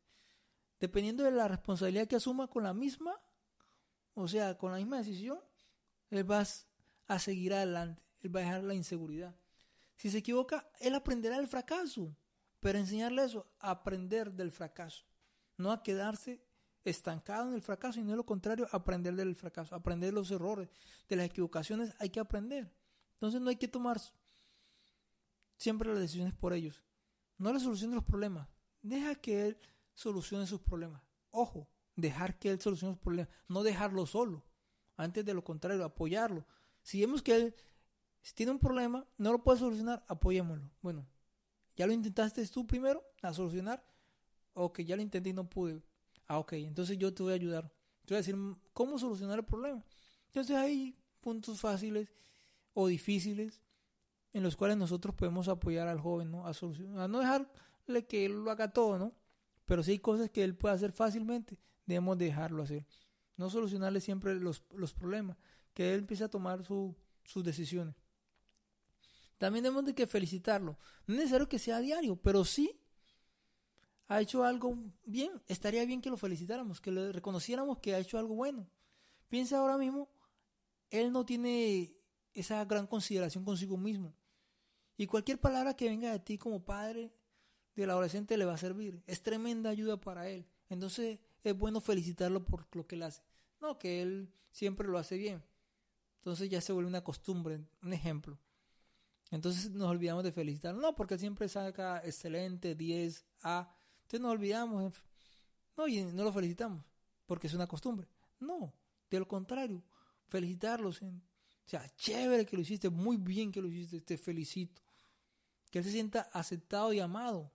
Dependiendo 0.80 1.24
de 1.24 1.30
la 1.30 1.48
responsabilidad 1.48 2.08
que 2.08 2.16
asuma 2.16 2.48
con 2.48 2.64
la 2.64 2.74
misma, 2.74 3.22
o 4.16 4.28
sea, 4.28 4.58
con 4.58 4.72
la 4.72 4.80
misma 4.80 4.98
decisión, 4.98 5.38
él 6.10 6.30
va 6.30 6.44
a 7.06 7.20
seguir 7.20 7.54
adelante 7.54 8.02
él 8.22 8.36
va 8.36 8.40
a 8.40 8.44
dejar 8.46 8.64
la 8.64 8.74
inseguridad. 8.74 9.36
Si 9.96 10.10
se 10.10 10.18
equivoca, 10.18 10.72
él 10.80 10.96
aprenderá 10.96 11.38
el 11.38 11.48
fracaso, 11.48 12.18
pero 12.62 12.80
enseñarle 12.80 13.26
eso, 13.26 13.48
aprender 13.60 14.34
del 14.34 14.52
fracaso, 14.52 15.06
no 15.58 15.72
a 15.72 15.84
quedarse 15.84 16.44
estancado 16.84 17.50
en 17.50 17.56
el 17.56 17.62
fracaso, 17.62 18.00
y 18.00 18.04
no 18.04 18.16
lo 18.16 18.26
contrario, 18.26 18.68
aprender 18.72 19.16
del 19.16 19.36
fracaso, 19.36 19.76
aprender 19.76 20.14
los 20.14 20.32
errores, 20.32 20.70
de 21.08 21.16
las 21.16 21.26
equivocaciones, 21.26 21.94
hay 22.00 22.10
que 22.10 22.20
aprender. 22.20 22.74
Entonces 23.14 23.42
no 23.42 23.50
hay 23.50 23.58
que 23.58 23.68
tomar 23.68 24.00
siempre 25.58 25.90
las 25.90 26.00
decisiones 26.00 26.34
por 26.34 26.54
ellos. 26.54 26.84
No 27.38 27.54
le 27.54 27.60
solucione 27.60 27.96
los 27.96 28.04
problemas, 28.04 28.48
deja 28.82 29.16
que 29.16 29.48
él 29.48 29.60
solucione 29.94 30.48
sus 30.48 30.62
problemas. 30.62 31.02
Ojo, 31.30 31.70
dejar 31.96 32.40
que 32.40 32.50
él 32.50 32.60
solucione 32.60 32.96
sus 32.96 33.02
problemas, 33.02 33.34
no 33.48 33.64
dejarlo 33.64 34.06
solo. 34.06 34.44
Antes 34.98 35.26
de 35.26 35.34
lo 35.34 35.44
contrario, 35.44 35.84
apoyarlo. 35.84 36.46
Si 36.82 37.00
vemos 37.02 37.22
que 37.22 37.36
él 37.36 37.56
tiene 38.36 38.52
un 38.52 38.60
problema, 38.60 39.08
no 39.18 39.32
lo 39.32 39.44
puede 39.44 39.60
solucionar, 39.60 40.04
apoyémoslo. 40.08 40.70
Bueno, 40.82 41.08
¿ya 41.76 41.88
lo 41.88 41.94
intentaste 41.94 42.46
tú 42.48 42.68
primero 42.68 43.04
a 43.22 43.34
solucionar? 43.34 43.84
Ok, 44.54 44.82
ya 44.82 44.96
lo 44.96 45.02
intenté 45.02 45.30
y 45.30 45.34
no 45.34 45.50
pude. 45.50 45.82
Ah, 46.32 46.40
ok, 46.40 46.54
entonces 46.54 46.98
yo 46.98 47.14
te 47.14 47.24
voy 47.24 47.34
a 47.34 47.36
ayudar. 47.36 47.70
Te 48.06 48.14
voy 48.14 48.16
a 48.16 48.20
decir 48.20 48.38
cómo 48.72 48.98
solucionar 48.98 49.40
el 49.40 49.44
problema. 49.44 49.84
Entonces 50.28 50.56
hay 50.56 50.98
puntos 51.20 51.60
fáciles 51.60 52.08
o 52.74 52.88
difíciles 52.88 53.62
en 54.32 54.42
los 54.42 54.56
cuales 54.56 54.78
nosotros 54.78 55.14
podemos 55.14 55.50
apoyar 55.50 55.90
al 55.90 56.00
joven, 56.00 56.32
¿no? 56.32 56.48
A 56.48 56.54
solucionar, 56.54 57.02
a 57.02 57.08
no 57.10 57.20
dejarle 57.20 58.08
que 58.08 58.24
él 58.24 58.46
lo 58.46 58.50
haga 58.50 58.72
todo, 58.72 58.98
¿no? 58.98 59.14
Pero 59.66 59.84
si 59.84 59.92
hay 59.92 60.00
cosas 60.00 60.30
que 60.30 60.42
él 60.42 60.56
puede 60.56 60.74
hacer 60.74 60.94
fácilmente, 60.94 61.60
debemos 61.86 62.18
dejarlo 62.18 62.64
hacer. 62.64 62.86
No 63.36 63.50
solucionarle 63.50 64.00
siempre 64.00 64.34
los, 64.36 64.64
los 64.72 64.94
problemas, 64.94 65.36
que 65.74 65.94
él 65.94 66.00
empiece 66.00 66.24
a 66.24 66.30
tomar 66.30 66.64
sus 66.64 67.44
decisiones. 67.44 67.94
También 69.38 69.64
debemos 69.64 69.84
de 69.84 69.94
que 69.94 70.08
felicitarlo. 70.08 70.80
No 71.08 71.14
es 71.16 71.20
necesario 71.20 71.50
que 71.50 71.60
sea 71.60 71.80
diario, 71.80 72.16
pero 72.16 72.46
sí 72.46 72.80
ha 74.12 74.20
hecho 74.20 74.44
algo 74.44 74.78
bien. 75.06 75.42
Estaría 75.48 75.86
bien 75.86 76.02
que 76.02 76.10
lo 76.10 76.18
felicitáramos, 76.18 76.82
que 76.82 76.92
le 76.92 77.14
reconociéramos 77.14 77.78
que 77.78 77.96
ha 77.96 78.00
hecho 78.00 78.20
algo 78.20 78.36
bueno. 78.36 78.70
Piensa 79.30 79.58
ahora 79.58 79.78
mismo, 79.78 80.10
él 80.90 81.14
no 81.14 81.26
tiene 81.26 81.96
esa 82.34 82.66
gran 82.66 82.88
consideración 82.88 83.46
consigo 83.46 83.78
mismo. 83.78 84.14
Y 84.98 85.08
cualquier 85.08 85.40
palabra 85.40 85.78
que 85.78 85.88
venga 85.88 86.12
de 86.12 86.20
ti 86.20 86.38
como 86.38 86.66
padre 86.66 87.14
del 87.74 87.90
adolescente 87.90 88.36
le 88.36 88.44
va 88.44 88.56
a 88.56 88.58
servir. 88.58 89.02
Es 89.08 89.24
tremenda 89.24 89.70
ayuda 89.70 89.96
para 89.96 90.28
él. 90.28 90.46
Entonces 90.68 91.20
es 91.42 91.58
bueno 91.58 91.80
felicitarlo 91.80 92.44
por 92.44 92.68
lo 92.76 92.86
que 92.86 92.96
él 92.96 93.04
hace. 93.04 93.24
No, 93.62 93.80
que 93.80 94.02
él 94.02 94.30
siempre 94.52 94.90
lo 94.90 94.98
hace 94.98 95.16
bien. 95.16 95.42
Entonces 96.18 96.50
ya 96.50 96.60
se 96.60 96.74
vuelve 96.74 96.90
una 96.90 97.06
costumbre, 97.06 97.62
un 97.82 97.94
ejemplo. 97.94 98.38
Entonces 99.30 99.72
nos 99.72 99.88
olvidamos 99.88 100.26
de 100.26 100.34
felicitarlo. 100.34 100.82
No, 100.82 100.96
porque 100.96 101.18
siempre 101.18 101.48
saca 101.48 102.02
excelente, 102.04 102.76
10, 102.76 103.26
A. 103.44 103.74
Entonces 104.12 104.24
nos 104.24 104.34
olvidamos. 104.34 104.94
No, 105.78 105.88
y 105.88 106.04
no 106.04 106.26
lo 106.26 106.34
felicitamos, 106.34 106.84
porque 107.26 107.48
es 107.48 107.54
una 107.54 107.66
costumbre. 107.66 108.10
No, 108.42 108.74
de 109.10 109.20
lo 109.20 109.26
contrario, 109.26 109.82
felicitarlos. 110.28 111.02
o 111.02 111.22
sea, 111.66 111.88
chévere 111.96 112.46
que 112.46 112.58
lo 112.58 112.62
hiciste, 112.62 112.90
muy 112.90 113.16
bien 113.16 113.54
que 113.54 113.62
lo 113.62 113.70
hiciste, 113.70 114.02
te 114.02 114.18
felicito. 114.18 114.82
Que 115.70 115.80
él 115.80 115.86
se 115.86 115.92
sienta 115.92 116.30
aceptado 116.34 116.92
y 116.92 117.00
amado. 117.00 117.54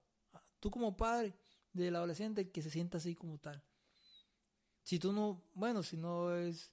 Tú 0.58 0.70
como 0.70 0.96
padre 0.96 1.36
del 1.74 1.94
adolescente, 1.94 2.50
que 2.50 2.62
se 2.62 2.70
sienta 2.70 2.96
así 2.96 3.14
como 3.14 3.36
tal. 3.36 3.62
Si 4.82 4.98
tú 4.98 5.12
no, 5.12 5.42
bueno, 5.52 5.82
si 5.82 5.98
no 5.98 6.34
es, 6.34 6.72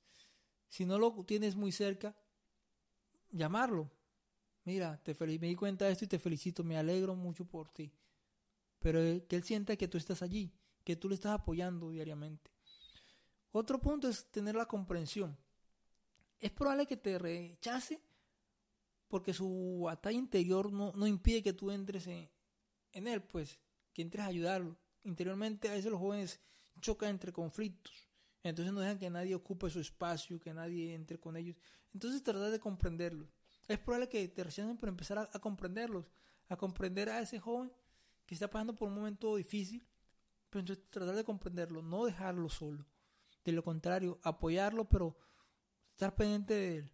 si 0.70 0.86
no 0.86 0.98
lo 0.98 1.26
tienes 1.26 1.58
muy 1.58 1.74
cerca, 1.74 2.16
llamarlo. 3.32 3.92
Mira, 4.64 4.98
te 5.04 5.14
me 5.14 5.48
di 5.48 5.56
cuenta 5.56 5.84
de 5.86 5.92
esto 5.92 6.06
y 6.06 6.08
te 6.08 6.20
felicito, 6.20 6.64
me 6.64 6.78
alegro 6.78 7.16
mucho 7.16 7.44
por 7.44 7.68
ti. 7.68 7.92
Pero 8.84 9.00
que 9.28 9.36
él 9.36 9.44
sienta 9.44 9.76
que 9.76 9.88
tú 9.88 9.98
estás 9.98 10.22
allí, 10.22 10.54
que 10.84 10.96
tú 10.96 11.10
le 11.10 11.16
estás 11.16 11.32
apoyando 11.32 11.90
diariamente. 11.90 12.52
Otro 13.52 13.80
punto 13.80 14.08
es 14.08 14.30
tener 14.30 14.56
la 14.56 14.68
comprensión. 14.68 15.36
Es 16.40 16.52
probable 16.52 16.86
que 16.86 16.98
te 16.98 17.18
rechace 17.18 18.00
porque 19.08 19.34
su 19.34 19.82
batalla 19.86 20.18
interior 20.18 20.72
no, 20.72 20.92
no 20.94 21.08
impide 21.08 21.42
que 21.42 21.54
tú 21.54 21.72
entres 21.72 22.08
en, 22.08 22.30
en 22.92 23.08
él, 23.08 23.24
pues, 23.24 23.60
que 23.94 24.02
entres 24.02 24.24
a 24.24 24.28
ayudarlo. 24.28 24.78
Interiormente 25.04 25.70
a 25.70 25.74
veces 25.74 25.92
los 25.92 26.00
jóvenes 26.00 26.42
chocan 26.82 27.10
entre 27.10 27.32
conflictos. 27.32 28.10
Entonces 28.44 28.74
no 28.74 28.82
dejan 28.82 29.00
que 29.00 29.10
nadie 29.10 29.36
ocupe 29.36 29.70
su 29.70 29.80
espacio, 29.80 30.40
que 30.40 30.54
nadie 30.54 30.94
entre 30.94 31.20
con 31.20 31.38
ellos. 31.38 31.56
Entonces 31.94 32.24
tratar 32.24 32.52
de 32.52 32.60
comprenderlos. 32.60 33.30
Es 33.68 33.80
probable 33.80 34.10
que 34.10 34.28
te 34.28 34.44
rechacen 34.44 34.76
por 34.78 34.90
empezar 34.90 35.30
a, 35.32 35.40
comprenderlos, 35.40 36.06
a 36.50 36.58
comprender 36.58 37.10
a 37.10 37.22
ese 37.22 37.40
joven 37.40 37.72
está 38.34 38.50
pasando 38.50 38.76
por 38.76 38.90
un 38.90 38.96
momento 38.96 39.36
difícil, 39.36 39.86
pero 40.50 40.62
entonces 40.62 40.86
tratar 40.90 41.16
de 41.16 41.24
comprenderlo, 41.24 41.82
no 41.82 42.06
dejarlo 42.06 42.50
solo. 42.50 42.86
De 43.44 43.52
lo 43.52 43.64
contrario, 43.64 44.20
apoyarlo, 44.24 44.86
pero 44.86 45.18
estar 45.92 46.16
pendiente 46.16 46.54
de 46.54 46.78
él. 46.78 46.92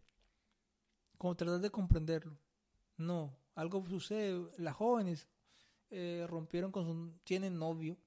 Como 1.17 1.36
tratar 1.36 1.60
de 1.60 1.69
comprenderlo. 1.69 2.39
No, 2.97 3.38
algo 3.56 3.86
sucede. 3.88 4.49
Las 4.58 4.75
jóvenes 4.75 5.28
eh, 5.89 6.25
rompieron 6.28 6.71
con 6.71 6.86
su... 6.86 7.19
tienen 7.23 7.60
novio. 7.60 7.97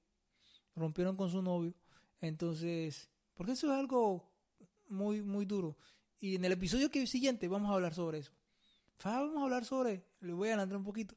Rompieron 0.75 1.15
con 1.15 1.29
su 1.29 1.41
novio. 1.41 1.73
Entonces 2.19 3.09
porque 3.33 3.53
eso 3.53 3.67
es 3.67 3.73
algo 3.73 4.23
muy, 4.87 5.21
muy 5.21 5.45
duro. 5.45 5.77
Y 6.19 6.35
en 6.35 6.45
el 6.45 6.53
episodio 6.53 6.89
que 6.89 7.05
siguiente 7.07 7.47
vamos 7.47 7.71
a 7.71 7.75
hablar 7.75 7.93
sobre 7.93 8.19
eso. 8.19 8.31
Vamos 9.03 9.37
a 9.37 9.43
hablar 9.43 9.65
sobre, 9.65 10.05
le 10.21 10.33
voy 10.33 10.47
a 10.47 10.51
adelantar 10.51 10.77
un 10.77 10.83
poquito, 10.83 11.15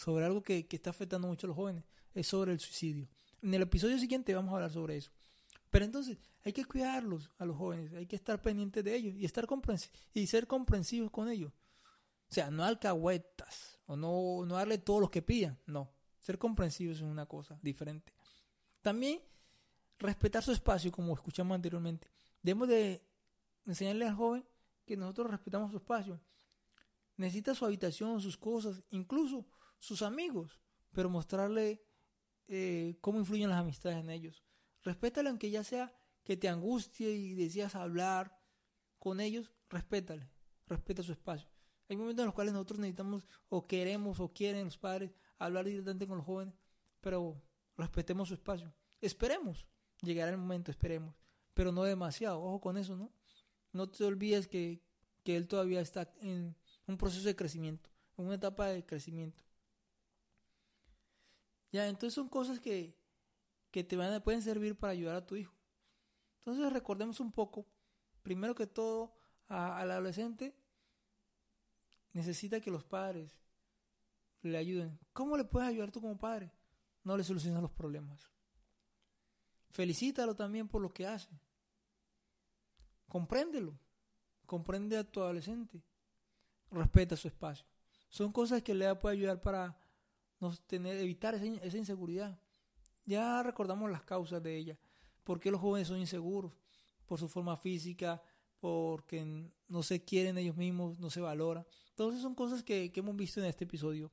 sobre 0.00 0.24
algo 0.24 0.42
que, 0.42 0.66
está 0.70 0.90
afectando 0.90 1.28
mucho 1.28 1.46
a 1.46 1.48
los 1.48 1.56
jóvenes. 1.56 1.84
Es 2.14 2.26
sobre 2.26 2.52
el 2.52 2.58
suicidio. 2.58 3.06
En 3.42 3.52
el 3.52 3.62
episodio 3.62 3.98
siguiente 3.98 4.34
vamos 4.34 4.52
a 4.52 4.54
hablar 4.54 4.72
sobre 4.72 4.96
eso. 4.96 5.10
Pero 5.68 5.84
entonces 5.84 6.16
hay 6.42 6.54
que 6.54 6.64
cuidarlos 6.64 7.30
a 7.38 7.44
los 7.44 7.56
jóvenes, 7.58 7.92
hay 7.92 8.06
que 8.06 8.16
estar 8.16 8.40
pendientes 8.40 8.82
de 8.82 8.96
ellos 8.96 9.14
y 9.14 9.26
estar 9.26 9.46
y 10.14 10.26
ser 10.26 10.46
comprensivos 10.46 11.10
con 11.10 11.28
ellos. 11.28 11.52
O 12.30 12.32
sea, 12.32 12.50
no 12.50 12.64
alcahuetas 12.64 13.78
o 13.84 13.94
no, 13.94 14.46
no 14.46 14.54
darle 14.54 14.78
todo 14.78 15.00
lo 15.00 15.10
que 15.10 15.20
pidan, 15.20 15.58
no. 15.66 15.92
Ser 16.18 16.38
comprensivos 16.38 16.96
es 16.96 17.02
una 17.02 17.26
cosa 17.26 17.58
diferente. 17.60 18.14
También 18.80 19.20
respetar 19.98 20.42
su 20.42 20.52
espacio, 20.52 20.90
como 20.90 21.12
escuchamos 21.12 21.54
anteriormente. 21.54 22.08
Debemos 22.42 22.68
de 22.68 23.06
enseñarle 23.66 24.06
al 24.06 24.14
joven 24.14 24.46
que 24.86 24.96
nosotros 24.96 25.30
respetamos 25.30 25.70
su 25.70 25.76
espacio. 25.76 26.18
Necesita 27.18 27.54
su 27.54 27.66
habitación, 27.66 28.18
sus 28.18 28.38
cosas, 28.38 28.82
incluso 28.90 29.44
sus 29.80 30.02
amigos, 30.02 30.60
pero 30.92 31.10
mostrarle 31.10 31.82
eh, 32.46 32.96
cómo 33.00 33.18
influyen 33.18 33.50
las 33.50 33.58
amistades 33.58 33.98
en 33.98 34.10
ellos. 34.10 34.44
Respétale 34.84 35.28
aunque 35.28 35.50
ya 35.50 35.64
sea 35.64 35.92
que 36.22 36.36
te 36.36 36.48
angustie 36.48 37.10
y 37.10 37.34
deseas 37.34 37.74
hablar 37.74 38.40
con 39.00 39.20
ellos, 39.20 39.52
respétale, 39.68 40.30
respeta 40.68 41.02
su 41.02 41.10
espacio. 41.10 41.50
Hay 41.88 41.96
momentos 41.96 42.22
en 42.22 42.26
los 42.26 42.34
cuales 42.34 42.52
nosotros 42.52 42.78
necesitamos 42.78 43.26
o 43.48 43.66
queremos 43.66 44.20
o 44.20 44.32
quieren 44.32 44.66
los 44.66 44.78
padres 44.78 45.12
hablar 45.38 45.64
directamente 45.64 46.06
con 46.06 46.18
los 46.18 46.26
jóvenes, 46.26 46.54
pero 47.00 47.42
respetemos 47.76 48.28
su 48.28 48.34
espacio. 48.34 48.72
Esperemos 49.00 49.66
Llegará 50.02 50.30
el 50.30 50.38
momento, 50.38 50.70
esperemos. 50.70 51.14
Pero 51.54 51.72
no 51.72 51.82
demasiado, 51.84 52.40
ojo 52.42 52.60
con 52.60 52.76
eso, 52.76 52.96
¿no? 52.96 53.12
No 53.72 53.88
te 53.88 54.04
olvides 54.04 54.48
que, 54.48 54.82
que 55.22 55.36
él 55.36 55.46
todavía 55.46 55.80
está 55.80 56.12
en 56.20 56.56
un 56.86 56.96
proceso 56.96 57.26
de 57.26 57.36
crecimiento, 57.36 57.90
en 58.16 58.26
una 58.26 58.36
etapa 58.36 58.68
de 58.68 58.84
crecimiento. 58.84 59.44
Ya, 61.72 61.88
entonces 61.88 62.14
son 62.14 62.28
cosas 62.28 62.60
que, 62.60 62.96
que 63.70 63.84
te 63.84 63.96
van 63.96 64.20
pueden 64.22 64.42
servir 64.42 64.76
para 64.76 64.92
ayudar 64.92 65.16
a 65.16 65.26
tu 65.26 65.36
hijo. 65.36 65.54
Entonces 66.38 66.72
recordemos 66.72 67.20
un 67.20 67.32
poco, 67.32 67.66
primero 68.22 68.54
que 68.54 68.66
todo, 68.66 69.14
al 69.46 69.90
adolescente 69.90 70.54
necesita 72.12 72.60
que 72.60 72.70
los 72.70 72.84
padres 72.84 73.38
le 74.42 74.56
ayuden. 74.56 74.98
¿Cómo 75.12 75.36
le 75.36 75.44
puedes 75.44 75.68
ayudar 75.68 75.90
tú 75.90 76.00
como 76.00 76.18
padre? 76.18 76.52
No 77.04 77.16
le 77.16 77.24
solucionas 77.24 77.62
los 77.62 77.70
problemas. 77.70 78.30
Felicítalo 79.70 80.34
también 80.34 80.68
por 80.68 80.82
lo 80.82 80.92
que 80.92 81.06
hace. 81.06 81.28
Compréndelo. 83.08 83.78
Comprende 84.46 84.96
a 84.98 85.04
tu 85.04 85.20
adolescente. 85.20 85.82
Respeta 86.70 87.16
su 87.16 87.28
espacio. 87.28 87.66
Son 88.08 88.32
cosas 88.32 88.62
que 88.62 88.74
le 88.74 88.92
puede 88.96 89.16
ayudar 89.16 89.40
para 89.40 89.78
evitar 90.70 91.34
esa, 91.34 91.76
inseguridad. 91.76 92.38
Ya 93.06 93.42
recordamos 93.42 93.90
las 93.90 94.02
causas 94.02 94.42
de 94.42 94.56
ella. 94.56 94.78
¿Por 95.24 95.40
qué 95.40 95.50
los 95.50 95.60
jóvenes 95.60 95.88
son 95.88 95.98
inseguros? 95.98 96.52
Por 97.06 97.18
su 97.18 97.28
forma 97.28 97.56
física, 97.56 98.22
porque 98.60 99.50
no 99.68 99.82
se 99.82 100.04
quieren 100.04 100.38
ellos 100.38 100.56
mismos, 100.56 100.98
no 100.98 101.10
se 101.10 101.20
valora. 101.20 101.66
Entonces 101.90 102.22
son 102.22 102.34
cosas 102.34 102.62
que, 102.62 102.92
que 102.92 103.00
hemos 103.00 103.16
visto 103.16 103.40
en 103.40 103.46
este 103.46 103.64
episodio. 103.64 104.12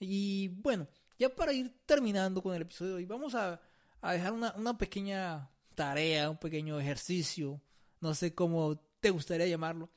Y 0.00 0.48
bueno, 0.48 0.88
ya 1.18 1.34
para 1.34 1.52
ir 1.52 1.74
terminando 1.84 2.42
con 2.42 2.54
el 2.54 2.62
episodio 2.62 2.92
de 2.92 2.96
hoy, 2.98 3.06
vamos 3.06 3.34
a 3.34 3.60
a 4.00 4.12
dejar 4.12 4.32
una, 4.32 4.54
una 4.56 4.76
pequeña 4.76 5.50
tarea, 5.74 6.30
un 6.30 6.38
pequeño 6.38 6.78
ejercicio, 6.80 7.60
no 8.00 8.14
sé 8.14 8.34
cómo 8.34 8.78
te 9.00 9.10
gustaría 9.10 9.46
llamarlo, 9.46 9.90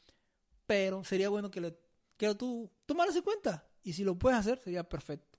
pero 0.66 1.04
sería 1.04 1.30
bueno 1.30 1.52
que, 1.52 1.62
lo, 1.62 1.76
que 2.18 2.34
tú 2.36 2.72
tomaras 2.86 3.16
en 3.16 3.24
cuenta 3.24 3.68
y 3.84 3.94
si 3.94 4.04
lo 4.04 4.18
puedes 4.18 4.40
hacer 4.40 4.60
sería 4.60 4.88
perfecto. 4.88 5.39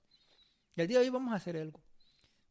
Y 0.75 0.81
el 0.81 0.87
día 0.87 0.99
de 0.99 1.05
hoy 1.05 1.09
vamos 1.09 1.33
a 1.33 1.37
hacer 1.37 1.57
algo. 1.57 1.81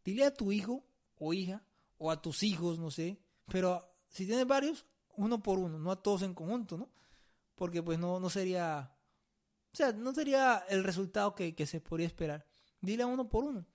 Dile 0.05 0.25
a 0.25 0.35
tu 0.35 0.53
hijo 0.53 0.85
o 1.17 1.33
hija 1.33 1.63
o 1.99 2.11
a 2.11 2.21
tus 2.21 2.43
hijos, 2.43 2.79
no 2.79 2.91
sé, 2.91 3.21
pero 3.47 3.87
si 4.09 4.27
tienes 4.27 4.47
varios, 4.47 4.87
uno 5.17 5.43
por 5.43 5.59
uno, 5.59 5.79
no 5.79 5.91
a 5.91 6.03
todos 6.03 6.23
en 6.23 6.35
conjunto, 6.35 6.79
¿no? 6.79 6.91
Porque 7.55 7.83
pues 7.83 7.99
no, 7.99 8.19
no 8.19 8.31
sería, 8.31 8.97
o 9.73 9.77
sea, 9.77 9.93
no 9.93 10.15
sería 10.15 10.65
el 10.69 10.83
resultado 10.83 11.35
que, 11.35 11.55
que 11.55 11.67
se 11.67 11.81
podría 11.81 12.07
esperar. 12.07 12.47
Dile 12.81 13.03
a 13.03 13.07
uno 13.07 13.29
por 13.29 13.45
uno. 13.45 13.67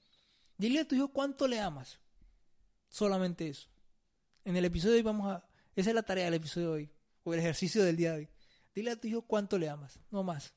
Dile 0.57 0.79
a 0.79 0.87
tu 0.87 0.95
hijo 0.95 1.09
cuánto 1.09 1.47
le 1.47 1.59
amas. 1.59 1.99
Solamente 2.89 3.47
eso. 3.47 3.69
En 4.43 4.55
el 4.55 4.65
episodio 4.65 4.93
de 4.93 4.97
hoy 4.99 5.03
vamos 5.03 5.31
a... 5.31 5.47
Esa 5.75 5.89
es 5.89 5.95
la 5.95 6.03
tarea 6.03 6.25
del 6.25 6.35
episodio 6.35 6.69
de 6.69 6.73
hoy. 6.73 6.91
O 7.23 7.33
el 7.33 7.39
ejercicio 7.39 7.83
del 7.83 7.97
día 7.97 8.11
de 8.11 8.17
hoy. 8.17 8.29
Dile 8.73 8.91
a 8.91 8.99
tu 8.99 9.07
hijo 9.07 9.21
cuánto 9.21 9.57
le 9.57 9.69
amas. 9.69 9.99
No 10.09 10.23
más. 10.23 10.53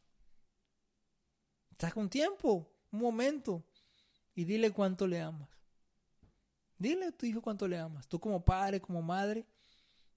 Estás 1.71 1.93
con 1.93 2.09
tiempo. 2.09 2.73
Un 2.93 3.01
momento. 3.01 3.65
Y 4.39 4.45
dile 4.45 4.71
cuánto 4.71 5.09
le 5.09 5.21
amas. 5.21 5.49
Dile 6.79 7.07
a 7.07 7.11
tu 7.11 7.27
hijo 7.27 7.43
cuánto 7.43 7.67
le 7.67 7.77
amas. 7.77 8.07
Tú 8.07 8.21
como 8.21 8.45
padre, 8.45 8.81
como 8.81 9.03
madre. 9.03 9.45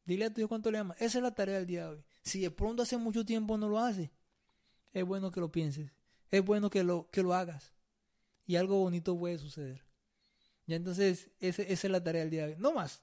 Dile 0.06 0.26
a 0.26 0.30
tu 0.32 0.42
hijo 0.42 0.48
cuánto 0.48 0.70
le 0.70 0.78
amas. 0.78 0.96
Esa 1.02 1.18
es 1.18 1.24
la 1.24 1.34
tarea 1.34 1.56
del 1.56 1.66
día 1.66 1.86
de 1.86 1.96
hoy. 1.96 2.04
Si 2.22 2.40
de 2.40 2.52
pronto 2.52 2.84
hace 2.84 2.98
mucho 2.98 3.26
tiempo 3.26 3.58
no 3.58 3.68
lo 3.68 3.80
hace, 3.80 4.12
es 4.94 5.04
bueno 5.04 5.32
que 5.32 5.40
lo 5.40 5.52
pienses. 5.52 5.92
Es 6.30 6.46
bueno 6.46 6.70
que 6.70 6.84
lo, 6.84 7.10
que 7.10 7.24
lo 7.24 7.34
hagas. 7.34 7.74
Y 8.46 8.58
algo 8.58 8.78
bonito 8.78 9.18
puede 9.18 9.40
suceder. 9.40 9.84
Ya 10.68 10.76
entonces, 10.76 11.32
esa 11.40 11.64
es 11.64 11.84
la 11.86 12.04
tarea 12.04 12.22
del 12.22 12.30
día 12.30 12.46
de 12.46 12.54
hoy. 12.54 12.60
No 12.60 12.74
más. 12.74 13.02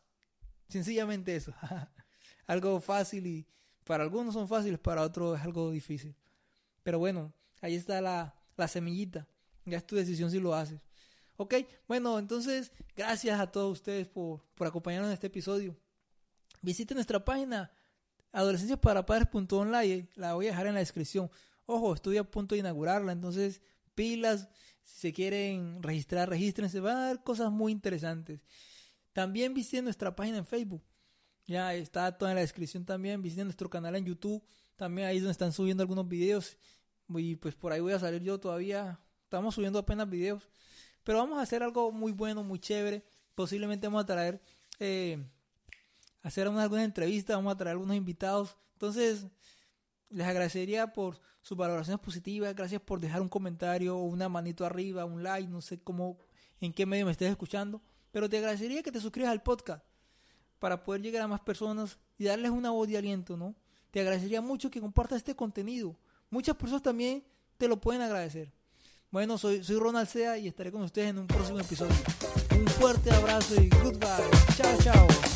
Sencillamente 0.68 1.34
eso. 1.34 1.52
algo 2.46 2.80
fácil 2.80 3.26
y 3.26 3.48
para 3.82 4.04
algunos 4.04 4.34
son 4.34 4.46
fáciles, 4.46 4.78
para 4.78 5.02
otros 5.02 5.36
es 5.36 5.44
algo 5.44 5.72
difícil. 5.72 6.14
Pero 6.84 7.00
bueno, 7.00 7.32
ahí 7.60 7.74
está 7.74 8.00
la, 8.00 8.36
la 8.56 8.68
semillita. 8.68 9.26
Ya 9.64 9.78
es 9.78 9.84
tu 9.84 9.96
decisión 9.96 10.30
si 10.30 10.38
lo 10.38 10.54
haces. 10.54 10.80
Ok, 11.40 11.54
bueno, 11.86 12.18
entonces, 12.18 12.72
gracias 12.96 13.38
a 13.38 13.46
todos 13.52 13.72
ustedes 13.72 14.08
por, 14.08 14.42
por 14.56 14.66
acompañarnos 14.66 15.06
en 15.08 15.14
este 15.14 15.28
episodio. 15.28 15.76
Visite 16.62 16.94
nuestra 16.94 17.24
página 17.24 17.70
adolescenciasparapadres.online, 18.32 20.08
la 20.16 20.34
voy 20.34 20.46
a 20.46 20.50
dejar 20.50 20.66
en 20.66 20.74
la 20.74 20.80
descripción. 20.80 21.30
Ojo, 21.64 21.94
estoy 21.94 22.16
a 22.16 22.24
punto 22.24 22.56
de 22.56 22.58
inaugurarla, 22.58 23.12
entonces 23.12 23.62
pilas, 23.94 24.48
si 24.82 25.00
se 25.00 25.12
quieren 25.12 25.80
registrar, 25.80 26.28
regístrense. 26.28 26.80
Van 26.80 26.96
a 26.96 27.06
dar 27.06 27.22
cosas 27.22 27.52
muy 27.52 27.70
interesantes. 27.70 28.40
También 29.12 29.54
visiten 29.54 29.84
nuestra 29.84 30.16
página 30.16 30.38
en 30.38 30.46
Facebook. 30.46 30.82
Ya 31.46 31.72
está 31.72 32.18
toda 32.18 32.32
en 32.32 32.34
la 32.34 32.40
descripción 32.40 32.84
también. 32.84 33.22
Visiten 33.22 33.46
nuestro 33.46 33.70
canal 33.70 33.94
en 33.94 34.04
YouTube. 34.04 34.42
También 34.74 35.06
ahí 35.06 35.18
es 35.18 35.22
donde 35.22 35.32
están 35.32 35.52
subiendo 35.52 35.82
algunos 35.82 36.08
videos. 36.08 36.56
Y 37.08 37.36
pues 37.36 37.54
por 37.54 37.72
ahí 37.72 37.80
voy 37.80 37.92
a 37.92 37.98
salir 38.00 38.22
yo 38.22 38.40
todavía. 38.40 39.00
Estamos 39.24 39.54
subiendo 39.54 39.78
apenas 39.78 40.08
videos. 40.08 40.48
Pero 41.08 41.20
vamos 41.20 41.38
a 41.38 41.40
hacer 41.40 41.62
algo 41.62 41.90
muy 41.90 42.12
bueno, 42.12 42.44
muy 42.44 42.58
chévere. 42.58 43.02
Posiblemente 43.34 43.86
vamos 43.86 44.02
a 44.02 44.04
traer, 44.04 44.42
eh, 44.78 45.26
hacer 46.20 46.46
algunas 46.46 46.84
entrevistas, 46.84 47.34
vamos 47.34 47.54
a 47.54 47.56
traer 47.56 47.76
algunos 47.76 47.96
invitados. 47.96 48.58
Entonces, 48.74 49.26
les 50.10 50.26
agradecería 50.26 50.92
por 50.92 51.18
sus 51.40 51.56
valoraciones 51.56 51.98
positivas. 51.98 52.54
Gracias 52.54 52.82
por 52.82 53.00
dejar 53.00 53.22
un 53.22 53.30
comentario 53.30 53.96
una 53.96 54.28
manito 54.28 54.66
arriba, 54.66 55.06
un 55.06 55.22
like. 55.22 55.48
No 55.48 55.62
sé 55.62 55.80
cómo, 55.80 56.18
en 56.60 56.74
qué 56.74 56.84
medio 56.84 57.06
me 57.06 57.12
estés 57.12 57.30
escuchando. 57.30 57.80
Pero 58.10 58.28
te 58.28 58.36
agradecería 58.36 58.82
que 58.82 58.92
te 58.92 59.00
suscribas 59.00 59.32
al 59.32 59.42
podcast 59.42 59.82
para 60.58 60.82
poder 60.82 61.00
llegar 61.00 61.22
a 61.22 61.26
más 61.26 61.40
personas 61.40 61.98
y 62.18 62.24
darles 62.24 62.50
una 62.50 62.68
voz 62.68 62.86
de 62.86 62.98
aliento, 62.98 63.34
¿no? 63.34 63.54
Te 63.92 64.00
agradecería 64.00 64.42
mucho 64.42 64.70
que 64.70 64.78
compartas 64.78 65.16
este 65.16 65.34
contenido. 65.34 65.98
Muchas 66.28 66.54
personas 66.56 66.82
también 66.82 67.24
te 67.56 67.66
lo 67.66 67.80
pueden 67.80 68.02
agradecer. 68.02 68.57
Bueno, 69.10 69.38
soy, 69.38 69.64
soy 69.64 69.76
Ronald 69.76 70.08
Sea 70.08 70.36
y 70.36 70.48
estaré 70.48 70.70
con 70.70 70.82
ustedes 70.82 71.08
en 71.10 71.18
un 71.18 71.26
próximo 71.26 71.58
episodio. 71.58 71.94
Un 72.58 72.66
fuerte 72.66 73.10
abrazo 73.10 73.54
y 73.60 73.70
goodbye. 73.70 74.30
Chao, 74.56 74.76
chao. 74.82 75.27